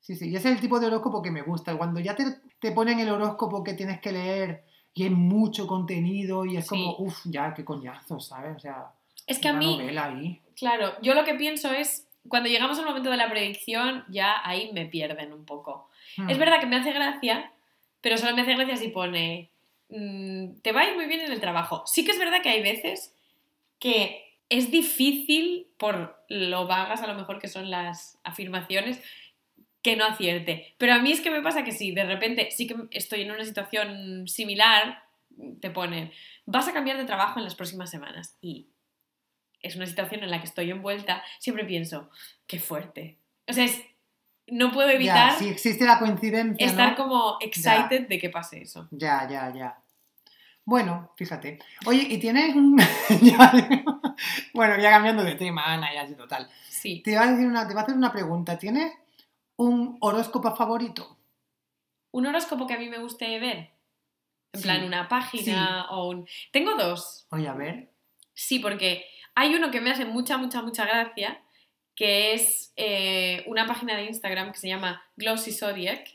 [0.01, 1.77] Sí, sí, y ese es el tipo de horóscopo que me gusta.
[1.77, 2.25] Cuando ya te,
[2.59, 4.65] te ponen el horóscopo que tienes que leer
[4.95, 6.71] y hay mucho contenido y es Sí.
[6.71, 8.57] como, uff, ya, qué coñazo, ¿sabes?
[8.57, 8.93] O sea,
[9.27, 10.41] Es que a mí, ahí.
[10.57, 14.71] claro, yo lo que pienso es, cuando llegamos al momento de la predicción, ya ahí
[14.73, 15.89] me pierden un poco.
[16.17, 16.31] Hmm.
[16.31, 17.53] Es verdad que me hace gracia,
[18.01, 19.51] pero solo me hace gracia si pone,
[19.89, 21.85] mm, te va a ir muy bien en el trabajo.
[21.87, 23.15] Sí que es verdad que hay veces
[23.79, 29.03] que es difícil, por lo vagas a lo mejor que son las afirmaciones,
[29.83, 30.75] que no acierte.
[30.79, 33.31] Pero a mí es que me pasa que si de repente sí que estoy en
[33.31, 35.03] una situación similar,
[35.61, 36.13] te ponen,
[36.47, 38.37] vas a cambiar de trabajo en las próximas semanas.
[38.41, 38.69] Y
[39.63, 42.11] es una situación en la que estoy envuelta, siempre pienso,
[42.47, 43.19] qué fuerte.
[43.47, 43.83] O sea, es-
[44.47, 46.97] no puedo evitar Ya, si existe la coincidencia, estar ¿no?
[46.97, 48.89] como excited de que pase eso.
[48.91, 49.79] Ya, ya, ya.
[50.65, 51.59] Bueno, fíjate.
[51.87, 52.77] Oye, ¿y tienes un...
[54.55, 56.49] bueno, ya cambiando de tema, Ana, ya total.
[56.69, 57.03] Sí.
[57.03, 58.59] Te iba a decir una, te iba a hacer una pregunta.
[58.59, 58.93] ¿Tienes
[59.57, 61.19] un horóscopo favorito?
[62.13, 63.71] Un horóscopo que a mí me guste ver.
[64.53, 64.63] En Sí.
[64.63, 66.27] plan, una página o un...
[66.53, 67.27] Tengo dos.
[67.31, 67.91] Oye, a ver.
[68.35, 69.05] Sí, porque
[69.39, 71.41] hay uno que me hace mucha, mucha, mucha gracia,
[71.95, 76.09] que es eh, una página de Instagram que se llama Glossy Zodiac.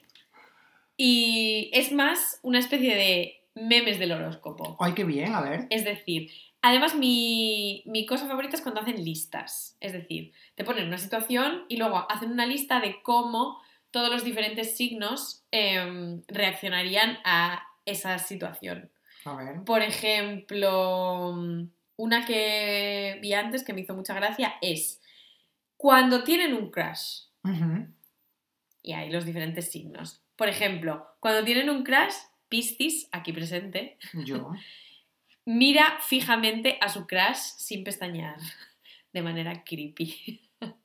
[0.97, 4.75] Y es más una especie de memes del horóscopo.
[4.77, 5.67] Ay, qué bien, a ver.
[5.69, 6.31] Es decir,
[6.61, 9.77] además mi, mi cosa favorita es cuando hacen listas.
[9.79, 14.25] Es decir, te ponen una situación y luego hacen una lista de cómo todos los
[14.25, 18.91] diferentes signos em, reaccionarían a esa situación.
[19.23, 19.63] A ver.
[19.63, 21.37] Por ejemplo,
[21.95, 25.01] una que vi antes que me hizo mucha gracia es
[25.77, 27.23] cuando tienen un crush.
[27.43, 27.87] Ujú.
[28.81, 30.23] Y hay los diferentes signos.
[30.35, 32.13] Por ejemplo, cuando tienen un crush,
[32.49, 34.51] Piscis, aquí presente, Yo.
[35.45, 38.37] mira fijamente a su crush sin pestañear.
[39.11, 40.49] De manera creepy.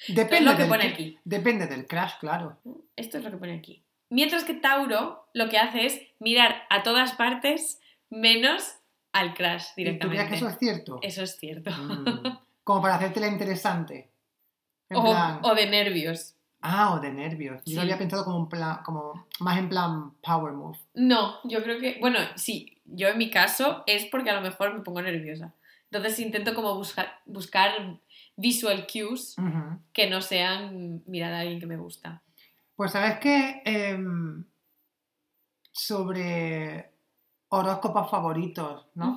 [0.00, 1.18] Esto es Depende lo que del pone aquí.
[1.24, 2.58] Depende del crash, claro.
[2.96, 3.84] Esto es lo que pone aquí.
[4.08, 8.79] Mientras que Tauro lo que hace es mirar a todas partes menos
[9.12, 10.16] al crush ¿Y tú directamente.
[10.16, 10.98] crees que eso es cierto?
[11.02, 11.70] Eso es cierto.
[11.70, 12.38] Mm.
[12.64, 14.10] Como para hacértela interesante.
[14.92, 15.40] O, plan...
[15.42, 16.36] o de nervios.
[16.62, 17.62] Ah, o de nervios.
[17.64, 17.74] Yo Sí.
[17.76, 20.78] lo había pensado como, un plan, como más en plan power move.
[20.94, 24.74] No, yo creo que, bueno, sí, yo en mi caso es porque a lo mejor
[24.74, 25.54] me pongo nerviosa.
[25.90, 27.98] Entonces intento como buscar, buscar
[28.36, 29.34] visual cues
[29.92, 32.22] que no sean mirar a alguien que me gusta.
[32.76, 34.44] Pues sabes que em,
[35.72, 36.90] sobre
[37.50, 39.16] horóscopos favoritos, ¿no?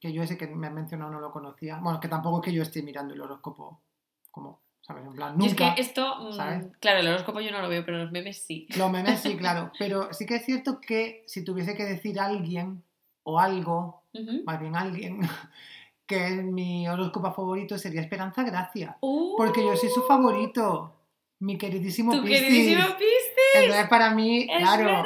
[0.00, 1.78] Que yo ese que me has mencionado no lo conocía.
[1.82, 3.82] Bueno, que tampoco es que yo esté mirando el horóscopo
[4.30, 5.04] como, ¿sabes?
[5.04, 5.74] En plan, Y es nunca.
[5.74, 6.66] que esto, mm, ¿sabes?
[6.80, 8.66] claro, el horóscopo yo no lo veo, pero los memes sí.
[8.76, 9.72] Los memes sí, claro.
[9.78, 12.82] Pero sí que es cierto que si tuviese que decir alguien
[13.24, 14.04] o algo,
[14.44, 15.20] más bien alguien,
[16.06, 18.96] que es mi horóscopo favorito sería Esperanza Gracia.
[19.00, 20.96] Uh, Porque yo soy su favorito.
[21.42, 22.40] Mi queridísimo tu Piscis.
[22.40, 23.54] queridísimo Piscis.
[23.54, 25.04] Entonces, para mí, Es claro, verdad.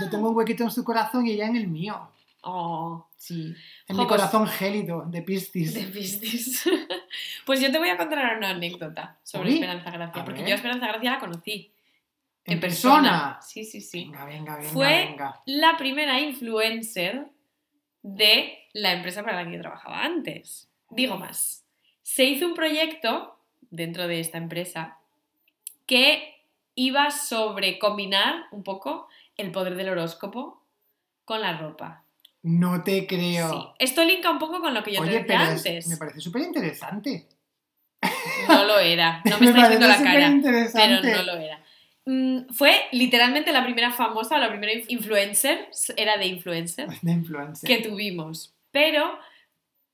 [0.00, 2.08] Yo tengo un huequito en su corazón y ella en el mío.
[2.42, 3.54] Oh, Sí.
[3.88, 5.72] En mi pues- corazón gélido de Piscis.
[5.72, 6.64] de Piscis.
[7.46, 10.86] pues yo te voy a contar una anécdota sobre Esperanza Gracia, porque yo a Esperanza
[10.88, 11.72] Gracia la conocí.
[12.44, 13.38] En persona.
[13.40, 14.04] Sí, sí, sí.
[14.04, 15.40] Venga, venga, venga, Fue- venga.
[15.46, 17.28] la primera influencer
[18.02, 20.68] de la empresa para la que yo trabajaba antes.
[20.90, 21.64] Digo más,
[22.02, 23.38] se hizo un proyecto
[23.70, 24.98] dentro de esta empresa
[25.86, 26.34] que
[26.74, 30.62] iba sobre combinar un poco el poder del horóscopo
[31.24, 32.04] con la ropa.
[32.42, 33.50] No te creo.
[33.50, 33.66] Sí.
[33.78, 35.86] Esto linka un poco con lo que yo te decía es- antes.
[35.88, 37.26] me parece súper interesante.
[38.48, 41.64] No lo era, no me, está parece diciendo la cara, pero no lo era.
[42.06, 47.66] Mm, Fue literalmente la primera famosa, la primera influencer, era de influencer, De influencer.
[47.66, 48.54] que tuvimos.
[48.70, 49.18] Pero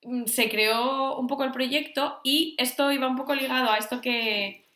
[0.03, 4.01] mm, se creó un poco el proyecto y esto iba un poco ligado a esto
[4.01, 4.66] que,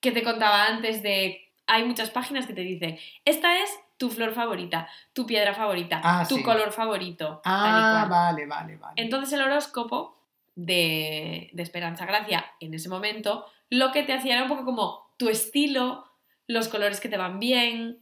[0.00, 1.40] que te contaba antes de...
[1.66, 3.70] Hay muchas páginas que te dicen, esta es
[4.04, 6.42] tu flor favorita, tu piedra favorita, Ah, tu sí.
[6.42, 7.40] color favorito.
[7.46, 8.94] Ah, vale, vale, vale.
[8.96, 10.18] Entonces el horóscopo
[10.56, 15.08] de, de Esperanza Gracia en ese momento lo que te hacía era un poco como
[15.16, 16.04] tu estilo,
[16.46, 17.98] los colores que te van bien,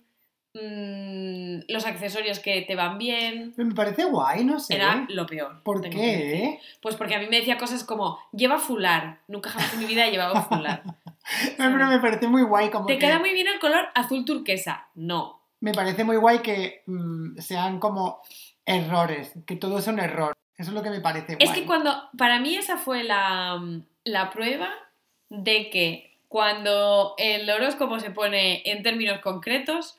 [0.54, 3.52] mm, los accesorios que te van bien.
[3.56, 4.74] Pero me parece guay, no sé.
[4.74, 5.62] Era lo peor.
[5.62, 6.60] ¿Por qué?
[6.80, 9.20] Pues porque a mí me decía cosas como, lleva fular.
[9.28, 10.82] Nunca jamás en mi vida he llevado fular.
[11.56, 12.98] No, pero me parece muy guay como ¿Te que...
[13.06, 14.88] queda muy bien el color azul turquesa?
[14.96, 15.40] No.
[15.62, 18.20] Me parece muy guay que mm, sean como
[18.66, 20.34] errores, que todo es un error.
[20.58, 21.48] Eso es lo que me parece guay.
[21.48, 23.60] Es que cuando, para mí esa fue la,
[24.04, 24.68] la prueba
[25.30, 29.98] de que cuando el horóscopo se pone en términos concretos,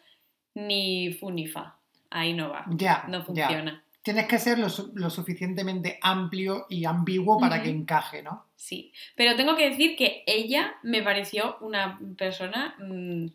[0.53, 1.77] ni fu ni fa.
[2.09, 2.65] Ahí no va.
[2.69, 3.25] Ya, No ya.
[3.25, 3.83] funciona.
[4.03, 8.45] Tienes que ser lo, lo suficientemente amplio y ambiguo para que encaje, ¿no?
[8.57, 8.91] Sí.
[9.15, 12.75] Pero tengo que decir que ella me pareció una persona.
[12.79, 13.27] mm,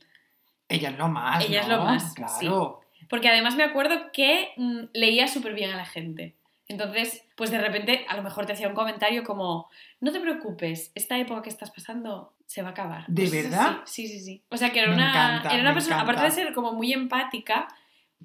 [0.68, 1.44] Ella es lo más.
[1.44, 2.80] Ella es lo más, Claro.
[3.08, 6.36] Porque además me acuerdo que mm, leía súper bien a la gente.
[6.66, 10.92] Entonces, pues de repente a lo mejor te hacía un comentario como, no te preocupes,
[10.94, 13.04] esta época que estás pasando se va a acabar.
[13.06, 13.78] ¿De Pues, verdad?
[13.86, 14.42] Sí, sí, sí.
[14.50, 16.12] O sea que era Me una, encanta, era una persona, encanta.
[16.12, 17.68] aparte de ser como muy empática,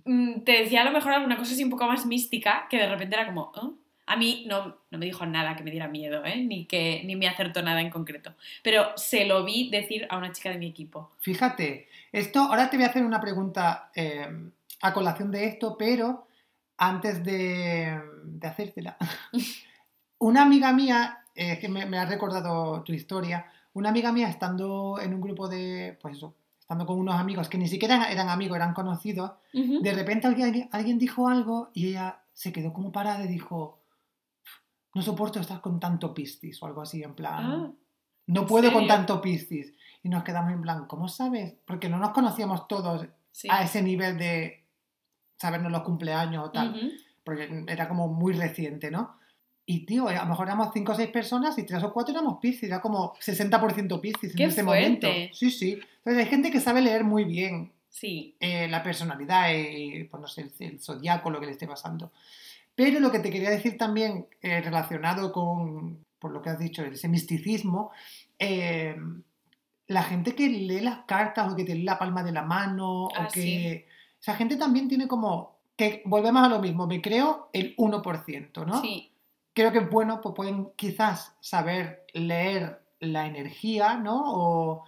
[0.04, 2.90] mm, te decía a lo mejor alguna cosa así un poco más mística, que de
[2.90, 3.70] repente era como, "¿Ah?".
[4.06, 6.38] A mí no, no me dijo nada que me diera miedo, ¿eh?
[6.38, 8.34] ni, que, ni me acertó nada en concreto.
[8.62, 11.12] Pero se lo vi decir a una chica de mi equipo.
[11.20, 14.28] Fíjate, esto, ahora te voy a hacer una pregunta eh,
[14.82, 16.28] a colación de esto, pero
[16.78, 18.98] antes de, de hacértela.
[20.20, 25.00] Una amiga mía, eh, que me, me ha recordado tu historia, una amiga mía estando
[25.02, 28.56] en un grupo de, pues eso, estando con unos amigos que ni siquiera eran, amigos,
[28.56, 33.28] eran conocidos, de repente alguien, alguien dijo algo y ella se quedó como parada y
[33.28, 33.80] dijo,
[34.94, 37.72] no soporto estar con tanto piscis o algo así, en plan, Ah,
[38.28, 39.74] no ¿en puedo con tanto piscis.
[40.04, 41.56] Y nos quedamos en plan, ¿cómo sabes?
[41.66, 43.48] Porque no nos conocíamos todos sí.
[43.50, 44.64] a ese nivel de
[45.38, 46.92] sabernos los cumpleaños o tal, Ujú.
[47.24, 49.18] porque era como muy reciente, ¿no?
[49.66, 52.38] Y tío, a lo mejor éramos cinco o seis personas y tres o cuatro éramos
[52.42, 55.08] piscis, era como 60% piscis en ¡Qué ese momento.
[55.32, 55.80] Sí, sí.
[56.00, 58.36] Entonces hay gente que sabe leer muy bien Sí.
[58.42, 62.12] eh, la personalidad y, pues no sé, el, el zodiaco, lo que le esté pasando.
[62.76, 66.84] Pero lo que te quería decir también, eh, relacionado con, por lo que has dicho,
[66.84, 67.92] ese misticismo,
[68.40, 68.96] eh,
[69.88, 73.10] la gente que lee las cartas o que te lee la palma de la mano,
[73.16, 73.42] Ah, o que...
[73.42, 73.86] sí.
[74.22, 75.58] Esa gente también tiene como...
[75.76, 78.82] que Volvemos a lo mismo, me creo el 1%, ¿no?
[78.82, 79.12] Sí.
[79.54, 84.22] creo que bueno, pues pueden quizás saber leer la energía, ¿no?
[84.26, 84.84] O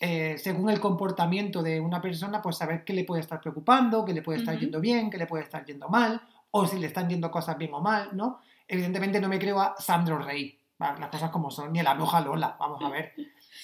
[0.00, 4.14] eh, según el comportamiento de una persona, pues saber qué le puede estar preocupando, qué
[4.14, 4.62] le puede estar Ujú.
[4.62, 6.20] yendo bien, qué le puede estar yendo mal,
[6.52, 8.40] o si le están yendo cosas bien o mal, ¿no?
[8.68, 12.20] Evidentemente no me creo a Sandro Rey, las cosas como son, ni a la bruja
[12.20, 13.12] Lola, vamos a ver,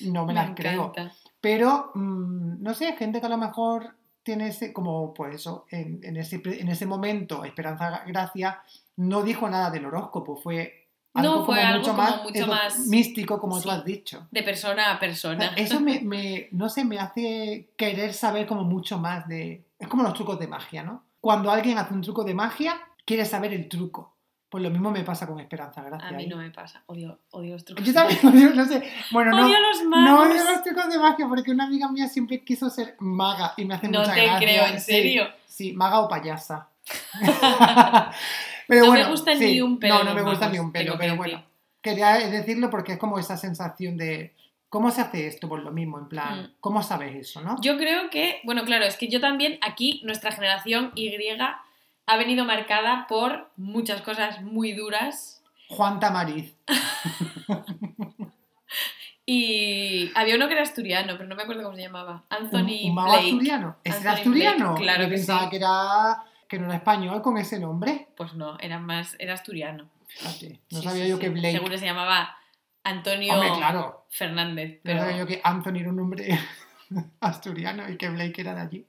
[0.02, 0.92] no me, las creo.
[1.40, 6.00] Pero, mm, no sé, gente que a lo mejor tiene ese, como, pues eso, en,
[6.02, 8.60] en ese, en ese momento, Esperanza Gracia
[8.96, 12.38] no dijo nada del horóscopo, fue No, algo fue como algo mucho como más, mucho
[12.38, 13.70] eso, más- místico, como tú Sí.
[13.70, 14.26] has dicho.
[14.30, 15.54] De persona a persona.
[15.56, 19.64] Eso me, me- no sé, me hace querer saber como mucho más de...
[19.78, 21.04] Es como los trucos de magia, ¿no?
[21.20, 24.14] Cuando alguien hace un truco de magia, quiere saber el truco.
[24.48, 26.08] Pues lo mismo me pasa con Esperanza Gracia.
[26.08, 26.28] A mí ahí.
[26.28, 26.82] no me pasa.
[26.86, 27.84] Odio, odio los trucos.
[27.84, 28.82] Yo también odio, no sé.
[29.10, 30.26] Bueno, no, Odio los no magos.
[30.26, 33.74] odio los trucos de magia porque una amiga mía siempre quiso ser maga y me
[33.74, 34.38] hace No mucha te gracia.
[34.48, 35.24] creo, ¿en Sí, serio?
[35.46, 36.68] Sí, maga o payasa.
[38.66, 40.58] pero No me bueno, gusta sí, ni un pelo No, no me gusta magos, ni
[40.58, 41.16] un pelo, pero decir.
[41.18, 41.44] bueno.
[41.80, 44.34] Quería decirlo porque es como esa sensación de
[44.68, 45.48] ¿cómo se hace esto?
[45.48, 46.54] Por lo mismo, en plan, Mm.
[46.60, 47.56] ¿cómo sabes eso, no?
[47.60, 51.10] Yo creo que, bueno, claro, es que yo también, aquí, nuestra generación Y
[52.06, 55.42] ha venido marcada por muchas cosas muy duras.
[55.68, 56.54] Juan Tamariz.
[59.30, 62.24] Y había uno que era asturiano, pero no me acuerdo cómo se llamaba.
[62.30, 63.26] ¿Un, Anthony un mago Blake.
[63.26, 63.76] asturiano?
[63.84, 64.66] ¿Es Anthony asturiano?
[64.70, 65.50] Blake, claro Yo que pensaba sí.
[65.50, 68.08] que era que no era español con ese nombre.
[68.16, 69.90] Pues no, era más, era asturiano.
[70.06, 71.52] Fíjate, no Sí, sabía sí, yo que Blake.
[71.52, 72.38] Seguro se llamaba
[72.84, 74.06] Antonio Hombre, claro.
[74.08, 76.38] Fernández, pero sabía yo que Anthony era un nombre
[77.20, 78.86] asturiano y que Blake era de allí.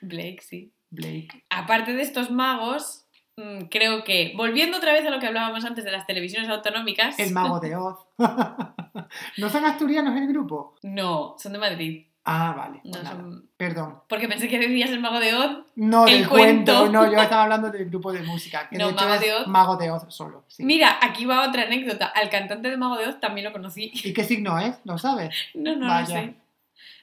[0.00, 0.72] Blake sí.
[0.90, 1.44] Blake.
[1.48, 5.84] Aparte de estos magos, mm, creo que, volviendo otra vez a lo que hablábamos antes
[5.84, 7.18] de las televisiones autonómicas.
[7.18, 7.98] El mago de Oz.
[9.38, 10.76] ¿No son asturianos el grupo?
[10.82, 12.06] No, son de Madrid.
[12.24, 12.80] Ah, vale.
[12.84, 13.98] No pues son- Perdón.
[14.08, 15.58] Porque pensé que decías el mago de Oz.
[15.74, 16.72] No, El del cuento.
[16.78, 16.92] cuento.
[16.92, 18.68] No, yo estaba hablando del grupo de música.
[18.68, 19.46] Que No, de Mago de Oz.
[19.48, 20.44] Mago de Oz solo.
[20.46, 20.64] sí.
[20.64, 22.06] Mira, aquí va otra anécdota.
[22.06, 23.90] Al cantante de Mago de Oz también lo conocí.
[23.92, 24.76] ¿Y qué signo es?
[24.84, 25.34] ¿Lo sabes?
[25.54, 26.00] No, no Vaya.
[26.20, 26.34] lo sé.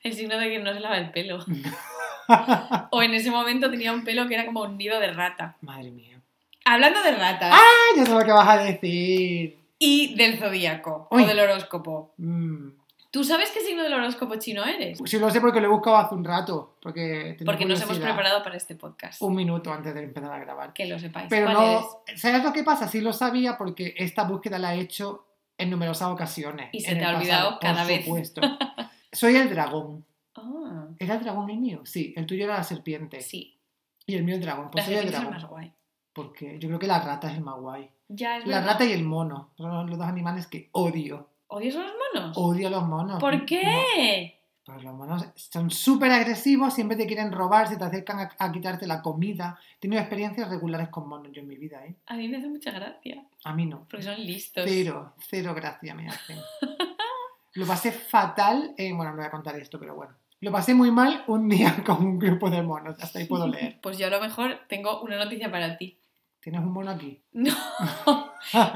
[0.03, 1.43] El signo de que no se lava el pelo.
[2.91, 5.55] O en ese momento tenía un pelo que era como un nido de rata.
[5.61, 6.20] Madre mía.
[6.63, 7.95] Hablando de ratas ¡Ah!
[7.97, 9.57] Ya sé lo que vas a decir.
[9.80, 12.13] y del zodíaco o del horóscopo.
[12.17, 12.70] Mm.
[13.12, 14.99] ¿Tú sabes qué signo del horóscopo chino eres?
[15.05, 16.76] Sí lo sé porque lo he buscado hace un rato.
[16.82, 19.20] Porque, Porque nos hemos preparado para este podcast.
[19.22, 20.74] Un minuto antes de empezar a grabar.
[20.74, 21.28] Que lo sepáis.
[21.30, 22.01] Pero ¿Cuál no.
[22.07, 22.22] eres?
[22.22, 22.88] ¿Sabes lo que pasa?
[22.88, 25.26] Sí lo sabía porque esta búsqueda la he hecho
[25.57, 26.70] en numerosas ocasiones.
[26.72, 28.05] Y se te ha olvidado pasado, cada por vez.
[28.05, 28.41] supuesto.
[29.12, 30.05] Soy el dragón.
[30.36, 31.82] Ah, ¿Era el dragón el mío?
[31.86, 33.22] Sí, el tuyo era la serpiente.
[33.22, 33.55] sí.
[34.05, 34.70] Y el mío el dragón.
[34.72, 35.41] Pues La soy el serpiente es el dragón.
[35.41, 35.74] más guay.
[36.14, 37.89] Porque yo creo que la rata es el más guay.
[38.07, 38.74] Ya es La verdad.
[38.74, 39.51] rata y el mono.
[39.57, 41.29] Son los dos animales que odio.
[41.50, 42.38] ¿Odias a los monos?
[42.38, 43.20] Odio a los monos.
[43.20, 44.36] ¿Por No, qué?
[44.66, 48.52] Pues los monos son súper agresivos, siempre te quieren robar, se te acercan a, a
[48.52, 49.58] quitarte la comida.
[49.78, 51.95] He tenido experiencias regulares con monos yo en mi vida, ¿eh?
[52.06, 53.88] A mí me hace mucha gracia, A mí no.
[53.89, 54.64] porque son listos.
[54.68, 56.38] Cero, cero gracia me hacen.
[57.54, 60.14] Lo pasé fatal, eh, bueno, no voy a contar esto, pero bueno.
[60.41, 63.80] Lo pasé muy mal un día con un grupo de monos, hasta ahí puedo leer.
[63.82, 65.97] Pues yo a lo mejor tengo una noticia para ti.
[66.41, 67.20] ¿Tienes un mono aquí?
[67.34, 67.54] No,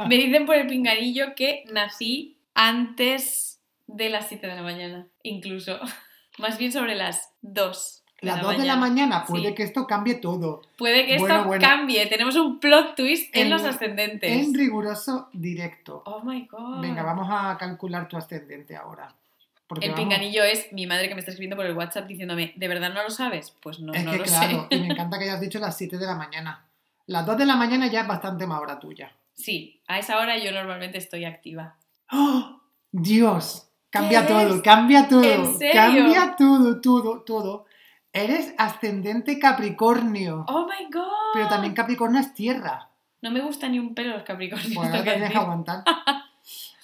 [0.07, 5.79] me dicen por el pinganillo que nací antes de las 7 de la mañana, incluso.
[6.39, 8.03] Más bien sobre las 2.
[8.21, 9.55] de Las la 2 de la mañana, puede Sí.
[9.55, 10.61] que esto cambie todo.
[10.77, 11.61] Puede que esto bueno.
[11.61, 12.05] cambie.
[12.07, 14.31] Tenemos un plot twist en, En- los ascendentes.
[14.31, 16.01] En riguroso directo.
[16.05, 16.81] Oh my god.
[16.81, 19.13] Venga, vamos a calcular tu ascendente ahora.
[19.67, 22.53] Porque El vamos- pinganillo es mi madre que me está escribiendo por el WhatsApp diciéndome,
[22.55, 23.51] ¿de verdad no lo sabes?
[23.61, 24.75] Pues no, Es no que lo claro, sé.
[24.75, 26.65] y me encanta que hayas dicho las 7 de la mañana.
[27.05, 29.11] Las 2 de la mañana ya es bastante más hora tuya.
[29.35, 31.75] Sí, a esa hora yo normalmente estoy activa.
[32.11, 32.59] ¡Oh!
[32.91, 35.73] Dios, cambia ¿Qué todo, cambia todo, ¿En serio?
[35.81, 37.65] cambia todo, todo, todo.
[38.11, 41.01] Eres ascendente Capricornio, ¡Oh my god!
[41.33, 42.89] pero también Capricornio es tierra.
[43.21, 44.75] No me gusta ni un pelo los Capricornios.
[44.75, 45.37] Bueno, te decir.
[45.37, 45.83] aguantar.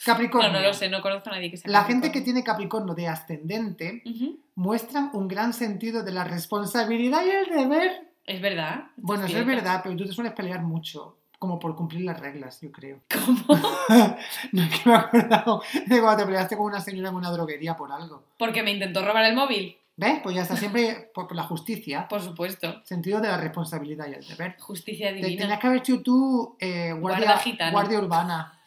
[0.08, 0.52] No, Capricornio.
[0.54, 3.10] no lo sé, no conozco a nadie que sea La gente que tiene Capricornio de
[3.10, 4.40] ascendente Ujú.
[4.56, 8.10] muestran un gran sentido de la responsabilidad y el deber.
[8.26, 8.86] Es verdad.
[8.96, 12.60] Bueno, eso es verdad, pero tú te sueles pelear mucho, como por cumplir las reglas,
[12.62, 13.00] yo creo.
[13.26, 13.60] ¿Cómo?
[14.52, 17.32] no es que me he acordado de cuando te peleaste con una señora en una
[17.32, 18.24] droguería por algo.
[18.38, 19.76] Porque me intentó robar el móvil.
[19.96, 20.20] ¿Ves?
[20.24, 22.82] Pues ya está siempre por, por la justicia, Por supuesto.
[22.86, 24.58] sentido de la responsabilidad y el deber.
[24.60, 25.42] Justicia Te, divina.
[25.42, 27.72] tenías que haber sido tú eh, guardia, Guarda gitano.
[27.72, 28.60] guardia urbana.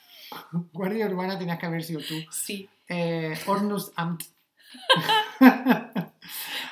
[0.73, 2.15] guardia urbana tenías que haber sido tú.
[2.31, 2.69] Sí.
[2.89, 4.23] Eh, Ordnungsamt.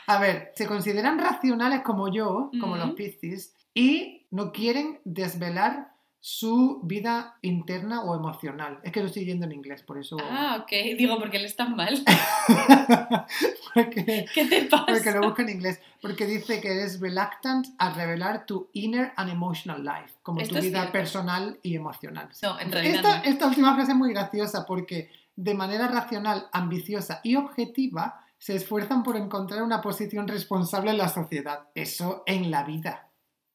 [0.06, 5.90] A ver, se consideran racionales como yo, como los Piscis, y no quieren desvelar
[6.22, 8.78] su vida interna o emocional.
[8.82, 10.18] Es que lo estoy yendo en inglés, por eso.
[10.22, 10.70] Ah, ok.
[10.98, 12.04] Digo, porque él está mal.
[13.74, 14.84] porque, ¿Qué te pasa?
[14.86, 15.80] porque lo busco en inglés.
[16.02, 20.60] Porque dice que eres reluctant a revelar tu inner and emotional life, como Esto tu
[20.60, 20.92] vida cierto.
[20.92, 22.28] personal y emocional.
[22.42, 23.24] No, en realidad Esta, no.
[23.24, 29.02] esta última frase es muy graciosa porque de manera racional, ambiciosa y objetiva se esfuerzan
[29.02, 31.68] por encontrar una posición responsable en la sociedad.
[31.74, 33.09] Eso en la vida.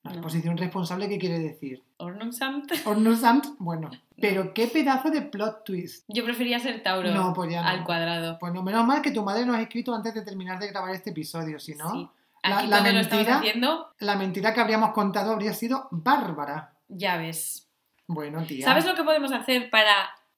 [0.05, 0.21] Una No.
[0.21, 1.83] posición responsable, ¿qué quiere decir?
[1.97, 2.71] Ordnungsamt.
[2.85, 3.89] Ordnungsamt, bueno.
[4.21, 6.05] Pero qué pedazo de plot twist.
[6.07, 7.67] Yo prefería ser Tauro No, pues ya no.
[7.69, 8.37] al cuadrado.
[8.39, 10.93] Pues no, menos mal que tu madre nos ha escrito antes de terminar de grabar
[10.93, 12.07] este episodio, si no, Sí.
[12.43, 16.71] la- Aquí la estamos mentira- haciendo, la mentira que habríamos contado habría sido bárbara.
[16.87, 17.67] ya ves.
[18.07, 18.63] Bueno, tía.
[18.63, 19.91] ¿Sabes lo que podemos hacer para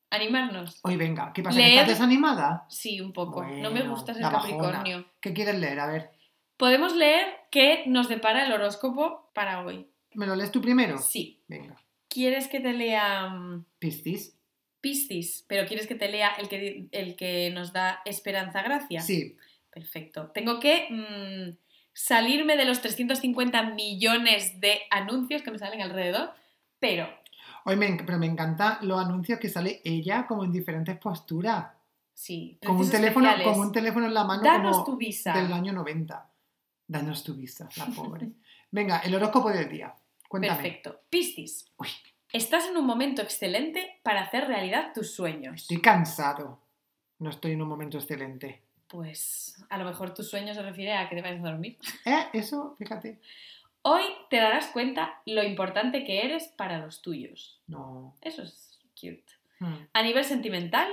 [0.09, 0.79] animarnos?
[0.83, 1.57] Hoy venga, ¿qué pasa?
[1.57, 2.65] ¿Que Leer- ¿Estás desanimada?
[2.69, 3.43] Sí, un poco.
[3.43, 4.31] no me gusta ser la.
[4.31, 5.05] Capricornio.
[5.19, 5.79] ¿Qué quieres leer?
[5.81, 6.11] A ver.
[6.57, 9.87] Podemos leer qué nos depara el horóscopo para hoy.
[10.13, 10.97] ¿Me lo lees tú primero?
[10.97, 11.43] Sí.
[11.47, 11.75] Venga.
[12.09, 14.35] ¿Quieres que te lea mm, ¿Piscis?
[14.81, 15.45] Piscis?
[15.47, 19.01] Pero ¿quieres que te lea el que, el que nos da esperanza gracia?
[19.01, 19.37] Sí.
[19.69, 20.31] Perfecto.
[20.33, 21.57] Tengo que mm,
[21.93, 26.31] salirme de los 350 millones de anuncios que me salen alrededor,
[26.79, 27.07] pero
[27.65, 31.67] Hoy me, pero me encanta los anuncios que sale ella como en diferentes posturas.
[32.13, 32.57] sí.
[32.65, 35.33] Con un, teléfono, con un teléfono en la mano Danos como tu visa.
[35.33, 36.31] del año 90.
[36.87, 38.29] Danos tu visa, la pobre.
[38.71, 39.93] Venga, el horóscopo del día.
[40.27, 40.55] Cuéntame.
[40.55, 41.01] Perfecto.
[41.09, 41.71] Piscis.
[41.77, 41.89] Uy.
[42.33, 45.61] Estás en un momento excelente para hacer realidad tus sueños.
[45.61, 46.59] Estoy cansado.
[47.19, 48.61] No estoy en un momento excelente.
[48.87, 51.77] Pues a lo mejor tus sueños se refiere a que te vayas a dormir.
[52.05, 52.27] ¿Eh?
[52.33, 53.19] Eso, fíjate.
[53.81, 57.61] Hoy te darás cuenta lo importante que eres para los tuyos.
[57.67, 58.15] No.
[58.21, 59.23] Eso es cute.
[59.59, 59.87] Hmm.
[59.93, 60.89] A nivel sentimental,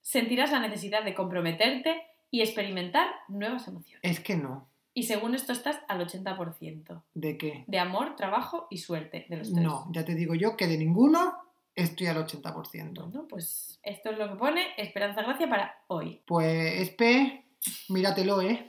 [0.00, 4.00] sentirás la necesidad de comprometerte y experimentar nuevas emociones.
[4.02, 4.68] Es que no.
[4.96, 7.02] Y según esto estás al 80%.
[7.12, 7.64] ¿De qué?
[7.66, 9.62] De amor, trabajo y suerte de los tres.
[9.62, 11.34] No, ya te digo yo que de ninguno
[11.74, 12.94] estoy al 80%.
[12.94, 16.22] Bueno, pues esto es lo que pone Esperanza Gracia para hoy.
[16.26, 17.44] Pues, Espe,
[17.90, 18.66] míratelo, ¿eh?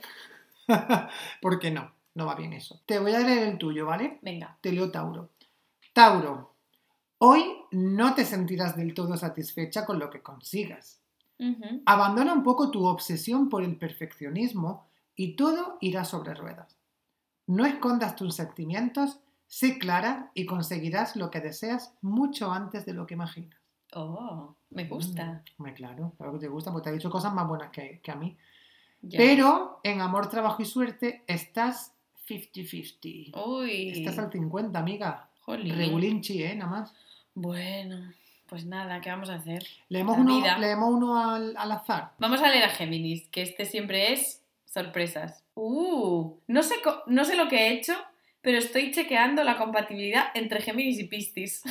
[1.40, 2.78] Porque no, no va bien eso.
[2.84, 4.18] Te voy a leer el tuyo, ¿vale?
[4.20, 4.58] Venga.
[4.60, 5.30] Te leo Tauro.
[5.94, 6.52] Tauro,
[7.16, 11.00] hoy no te sentirás del todo satisfecha con lo que consigas.
[11.86, 14.87] Abandona un poco tu obsesión por el perfeccionismo
[15.18, 16.78] y todo irá sobre ruedas.
[17.46, 23.04] No escondas tus sentimientos, sé clara y conseguirás lo que deseas mucho antes de lo
[23.06, 23.58] que imaginas.
[23.94, 25.42] Oh, me gusta.
[25.56, 28.10] Mm, claro, claro que te gusta, porque te ha dicho cosas más buenas que, que
[28.12, 28.36] a mí.
[29.10, 31.94] Pero en amor, trabajo y suerte estás
[32.28, 33.32] 50-50.
[33.44, 33.90] Uy.
[33.98, 35.30] Estás al 50, amiga.
[35.40, 35.74] jolín.
[35.76, 36.54] Regulinchi, ¿eh?
[36.54, 36.94] Nada más.
[37.34, 38.12] Bueno,
[38.46, 39.64] pues nada, ¿qué vamos a hacer?
[39.88, 40.58] Leemos La uno, vida.
[40.58, 42.12] leemos uno al, al azar.
[42.18, 44.42] Vamos a leer a Géminis, que este siempre es
[44.72, 45.44] sorpresas.
[45.54, 47.94] Uh, no sé, no sé lo que he hecho,
[48.40, 51.62] pero estoy chequeando la compatibilidad entre Géminis y Piscis.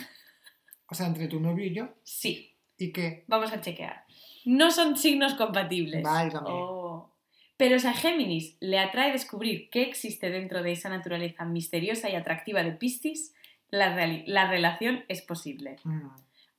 [0.89, 1.89] O sea, entre tu novio y yo.
[2.03, 3.25] Sí, ¿Y qué?
[3.27, 4.05] vamos a chequear.
[4.45, 6.03] No son signos compatibles.
[6.03, 6.49] Válgame.
[6.49, 7.13] Oh.
[7.57, 12.15] Pero si a Géminis le atrae descubrir qué existe dentro de esa naturaleza misteriosa y
[12.15, 13.33] atractiva de Piscis,
[13.69, 15.75] la relación es posible.
[15.83, 16.07] Mm.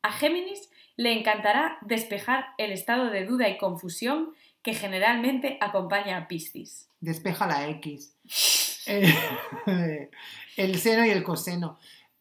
[0.03, 4.35] A Géminis le encantará despejar el estado de duda y confusión
[4.69, 6.91] que generalmente acompaña a Piscis.
[7.01, 8.15] Despeja la X.
[8.91, 9.13] Eh,
[10.57, 11.79] el seno y el coseno.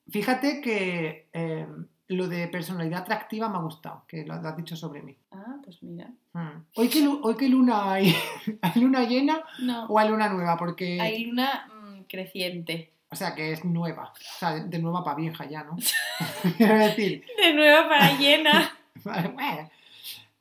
[0.10, 1.66] Fíjate que eh,
[2.10, 5.16] lo de personalidad atractiva me ha gustado, que lo, has dicho sobre mí.
[5.32, 6.12] Ah, pues mira.
[6.34, 6.66] Mm.
[6.76, 8.14] Hoy lu- hoy que luna hay,
[8.62, 12.92] ¿hay luna llena No, o hay luna nueva, porque, hay luna mm, creciente.
[13.10, 15.78] o sea, que es nueva, o sea, de, nueva para vieja ya, ¿no?
[16.58, 18.78] Quiero decir, De nuevo para llena.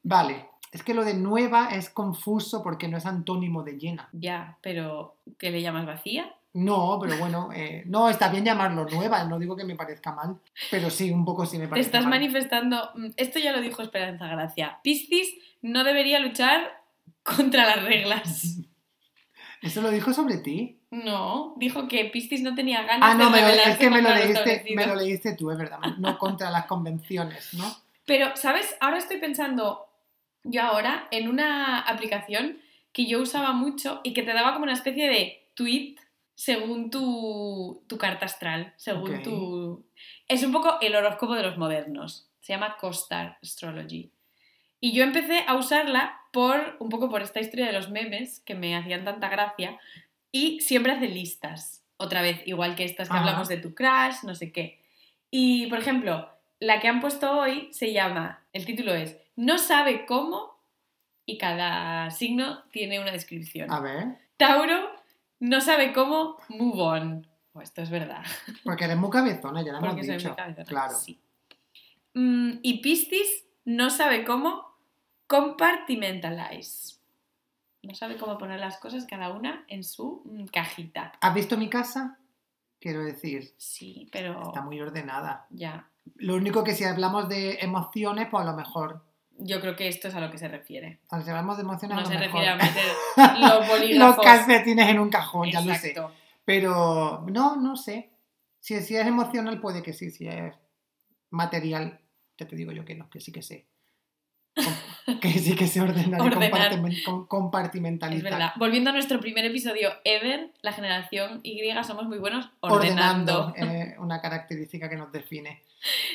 [0.03, 0.47] Vale,
[0.77, 4.09] es que lo de nueva es confuso porque no es antónimo de llena.
[4.13, 6.33] ya, pero ¿qué le llamas vacía?
[6.53, 10.39] No, pero bueno, eh, no, está bien llamarlo nueva, no digo que me parezca mal,
[10.71, 12.11] pero sí, un poco sí me Te parece estás mal.
[12.11, 12.91] manifestando.
[12.95, 14.79] mm, Esto ya lo dijo Esperanza Gracia.
[14.83, 16.83] Piscis no debería luchar
[17.23, 18.59] contra las reglas.
[19.63, 20.79] ¿Eso lo dijo sobre ti?
[20.91, 24.15] No, dijo que Piscis no tenía ganas Ah, no, de rebelarse es que me lo,
[24.15, 27.65] leíste, me lo leíste tú, es verdad, no contra las convenciones, ¿no?
[28.07, 28.77] Pero, ¿sabes?
[28.81, 29.86] Ahora estoy pensando
[30.47, 32.59] yo ahora en una aplicación
[32.93, 35.97] que yo usaba mucho y que te daba como una especie de tweet
[36.35, 39.87] según tu, tu carta astral, según tu...
[40.29, 42.29] Es un poco el horóscopo de los modernos.
[42.41, 44.11] Se llama Costar Astrology.
[44.81, 48.55] Y yo empecé a usarla por un poco por esta historia de los memes que
[48.55, 49.79] me hacían tanta gracia
[50.31, 51.83] y siempre hace listas.
[51.97, 53.25] Otra vez, igual que estas que Ajá.
[53.25, 54.83] hablamos de tu crash, no sé qué.
[55.31, 56.31] Y, por ejemplo,
[56.61, 60.57] la que han puesto hoy se llama, el título es No sabe cómo
[61.25, 63.71] y cada signo tiene una descripción.
[63.71, 64.91] A ver, Tauro
[65.41, 67.27] no sabe cómo, move on.
[67.53, 68.23] Oh, esto es verdad.
[68.65, 70.35] porque eres muy cabezona, ya lo hemos Porque soy dicho.
[70.57, 70.65] muy.
[70.65, 70.95] Claro.
[70.95, 71.21] Sí.
[72.15, 74.77] Mm, y Piscis no sabe cómo
[75.27, 76.97] compartimentalize.
[77.83, 81.13] No sabe cómo poner las cosas cada una en su mm, cajita.
[81.21, 82.19] ¿Has visto mi casa?
[82.81, 85.47] Quiero decir, Sí, pero está muy ordenada.
[85.51, 85.89] ya.
[86.17, 89.03] Lo único que si hablamos de emociones, pues a lo mejor.
[89.39, 91.01] Yo creo que esto es a lo que se refiere.
[91.11, 92.25] Sea, si hablamos de emociones, No se mejor.
[92.41, 94.25] refiere a meter los Los bolígrafos.
[94.25, 95.95] calcetines en un cajón, ya lo sé.
[96.45, 98.11] Pero no, no sé.
[98.61, 100.11] Si, si es emocional, puede que sí.
[100.11, 100.55] Si es
[101.31, 102.01] material,
[102.39, 103.67] ya te digo yo que no, que sí que sé.
[105.21, 106.51] Que sí que se ordena y Ordenar.
[106.73, 108.31] compartimen- com- Es compartimentalizar.
[108.33, 108.53] verdad.
[108.57, 113.47] Volviendo a nuestro primer episodio ever, la generación Y somos muy buenos ordenando.
[113.49, 115.63] Ordenando, eh, una característica que nos define.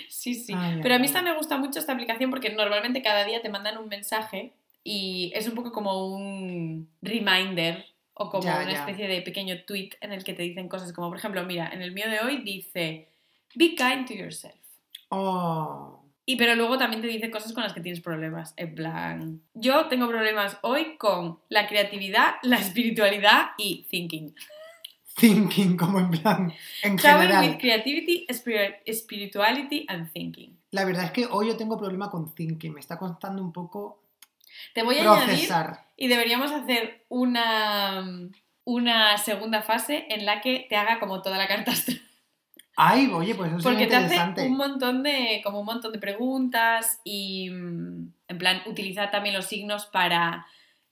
[0.10, 0.54] Sí, sí.
[0.56, 3.48] Ay, Pero a mí esta me gusta mucho esta aplicación porque normalmente cada día te
[3.50, 4.52] mandan un mensaje
[4.84, 8.80] y es un poco como un reminder o como Ya, una ya.
[8.80, 11.82] especie de pequeño tweet en el que te dicen cosas como, por ejemplo, mira, en
[11.82, 13.08] el mío de hoy dice,
[13.56, 14.56] be kind to yourself.
[15.10, 18.54] Oh, Y pero luego también te dice cosas con las que tienes problemas.
[18.56, 24.34] En plan, yo tengo problemas hoy con la creatividad, la espiritualidad y thinking.
[25.18, 26.54] thinking, como en plan,
[26.84, 30.58] en Travel with creativity, spiri- spirituality and thinking.
[30.72, 32.74] La verdad es que hoy yo tengo problema con thinking.
[32.74, 34.02] Me está costando un poco
[34.74, 35.86] Te voy a añadir procesar.
[35.98, 38.06] y deberíamos hacer una,
[38.64, 42.02] una segunda fase en la que te haga como toda la carta astral.
[42.78, 44.48] Ay, oye, pues eso es Porque te hace interesante.
[44.48, 49.46] un montón de, como un montón de preguntas y mm, en plan utiliza también los
[49.46, 50.46] signos para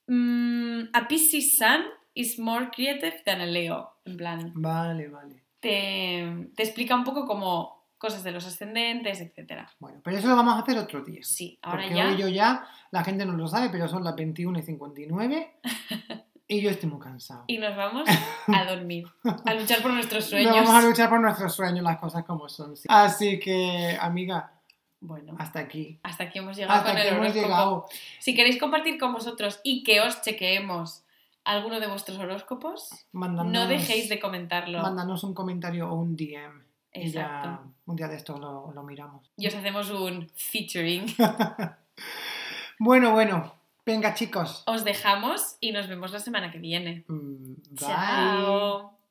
[0.08, 3.92] mm, a Pisces Sun is more creative than a Leo.
[4.06, 5.44] En plan, Vale, vale.
[5.60, 9.70] te, te explica un poco como cosas de los ascendentes, etcétera.
[9.80, 11.20] Bueno, pero eso lo vamos a hacer otro día.
[11.22, 12.08] Sí, ahora Porque ya.
[12.10, 15.54] hoy yo ya, la gente no lo sabe, pero son las 21 y 59
[16.50, 17.46] y yo estoy muy cansado.
[17.48, 18.06] Y nos vamos
[18.48, 19.08] a dormir,
[19.46, 20.54] a luchar por nuestros sueños.
[20.54, 22.76] vamos a luchar por nuestros sueños, las cosas como son.
[22.76, 22.88] sí.
[22.90, 24.52] Así que, amiga,
[25.00, 26.00] Bueno, hasta aquí.
[26.04, 27.86] hasta aquí hemos llegado Hasta con aquí el hemos llegado.
[28.20, 31.04] Si queréis compartir con vosotros y que os chequeemos
[31.46, 34.82] alguno de vuestros horóscopos, Mándanos, no dejéis de comentarlo.
[34.82, 36.64] Mándanos un comentario o un DM.
[36.92, 37.74] Y ya Exacto.
[37.86, 39.32] un día de esto lo, lo miramos.
[39.38, 41.06] Y os hacemos un featuring.
[42.80, 43.54] Bueno, bueno.
[43.90, 44.62] Venga, chicos.
[44.68, 47.06] Os dejamos y nos vemos la semana que viene.
[47.08, 47.78] Mm, Bye.
[47.80, 48.99] Chao.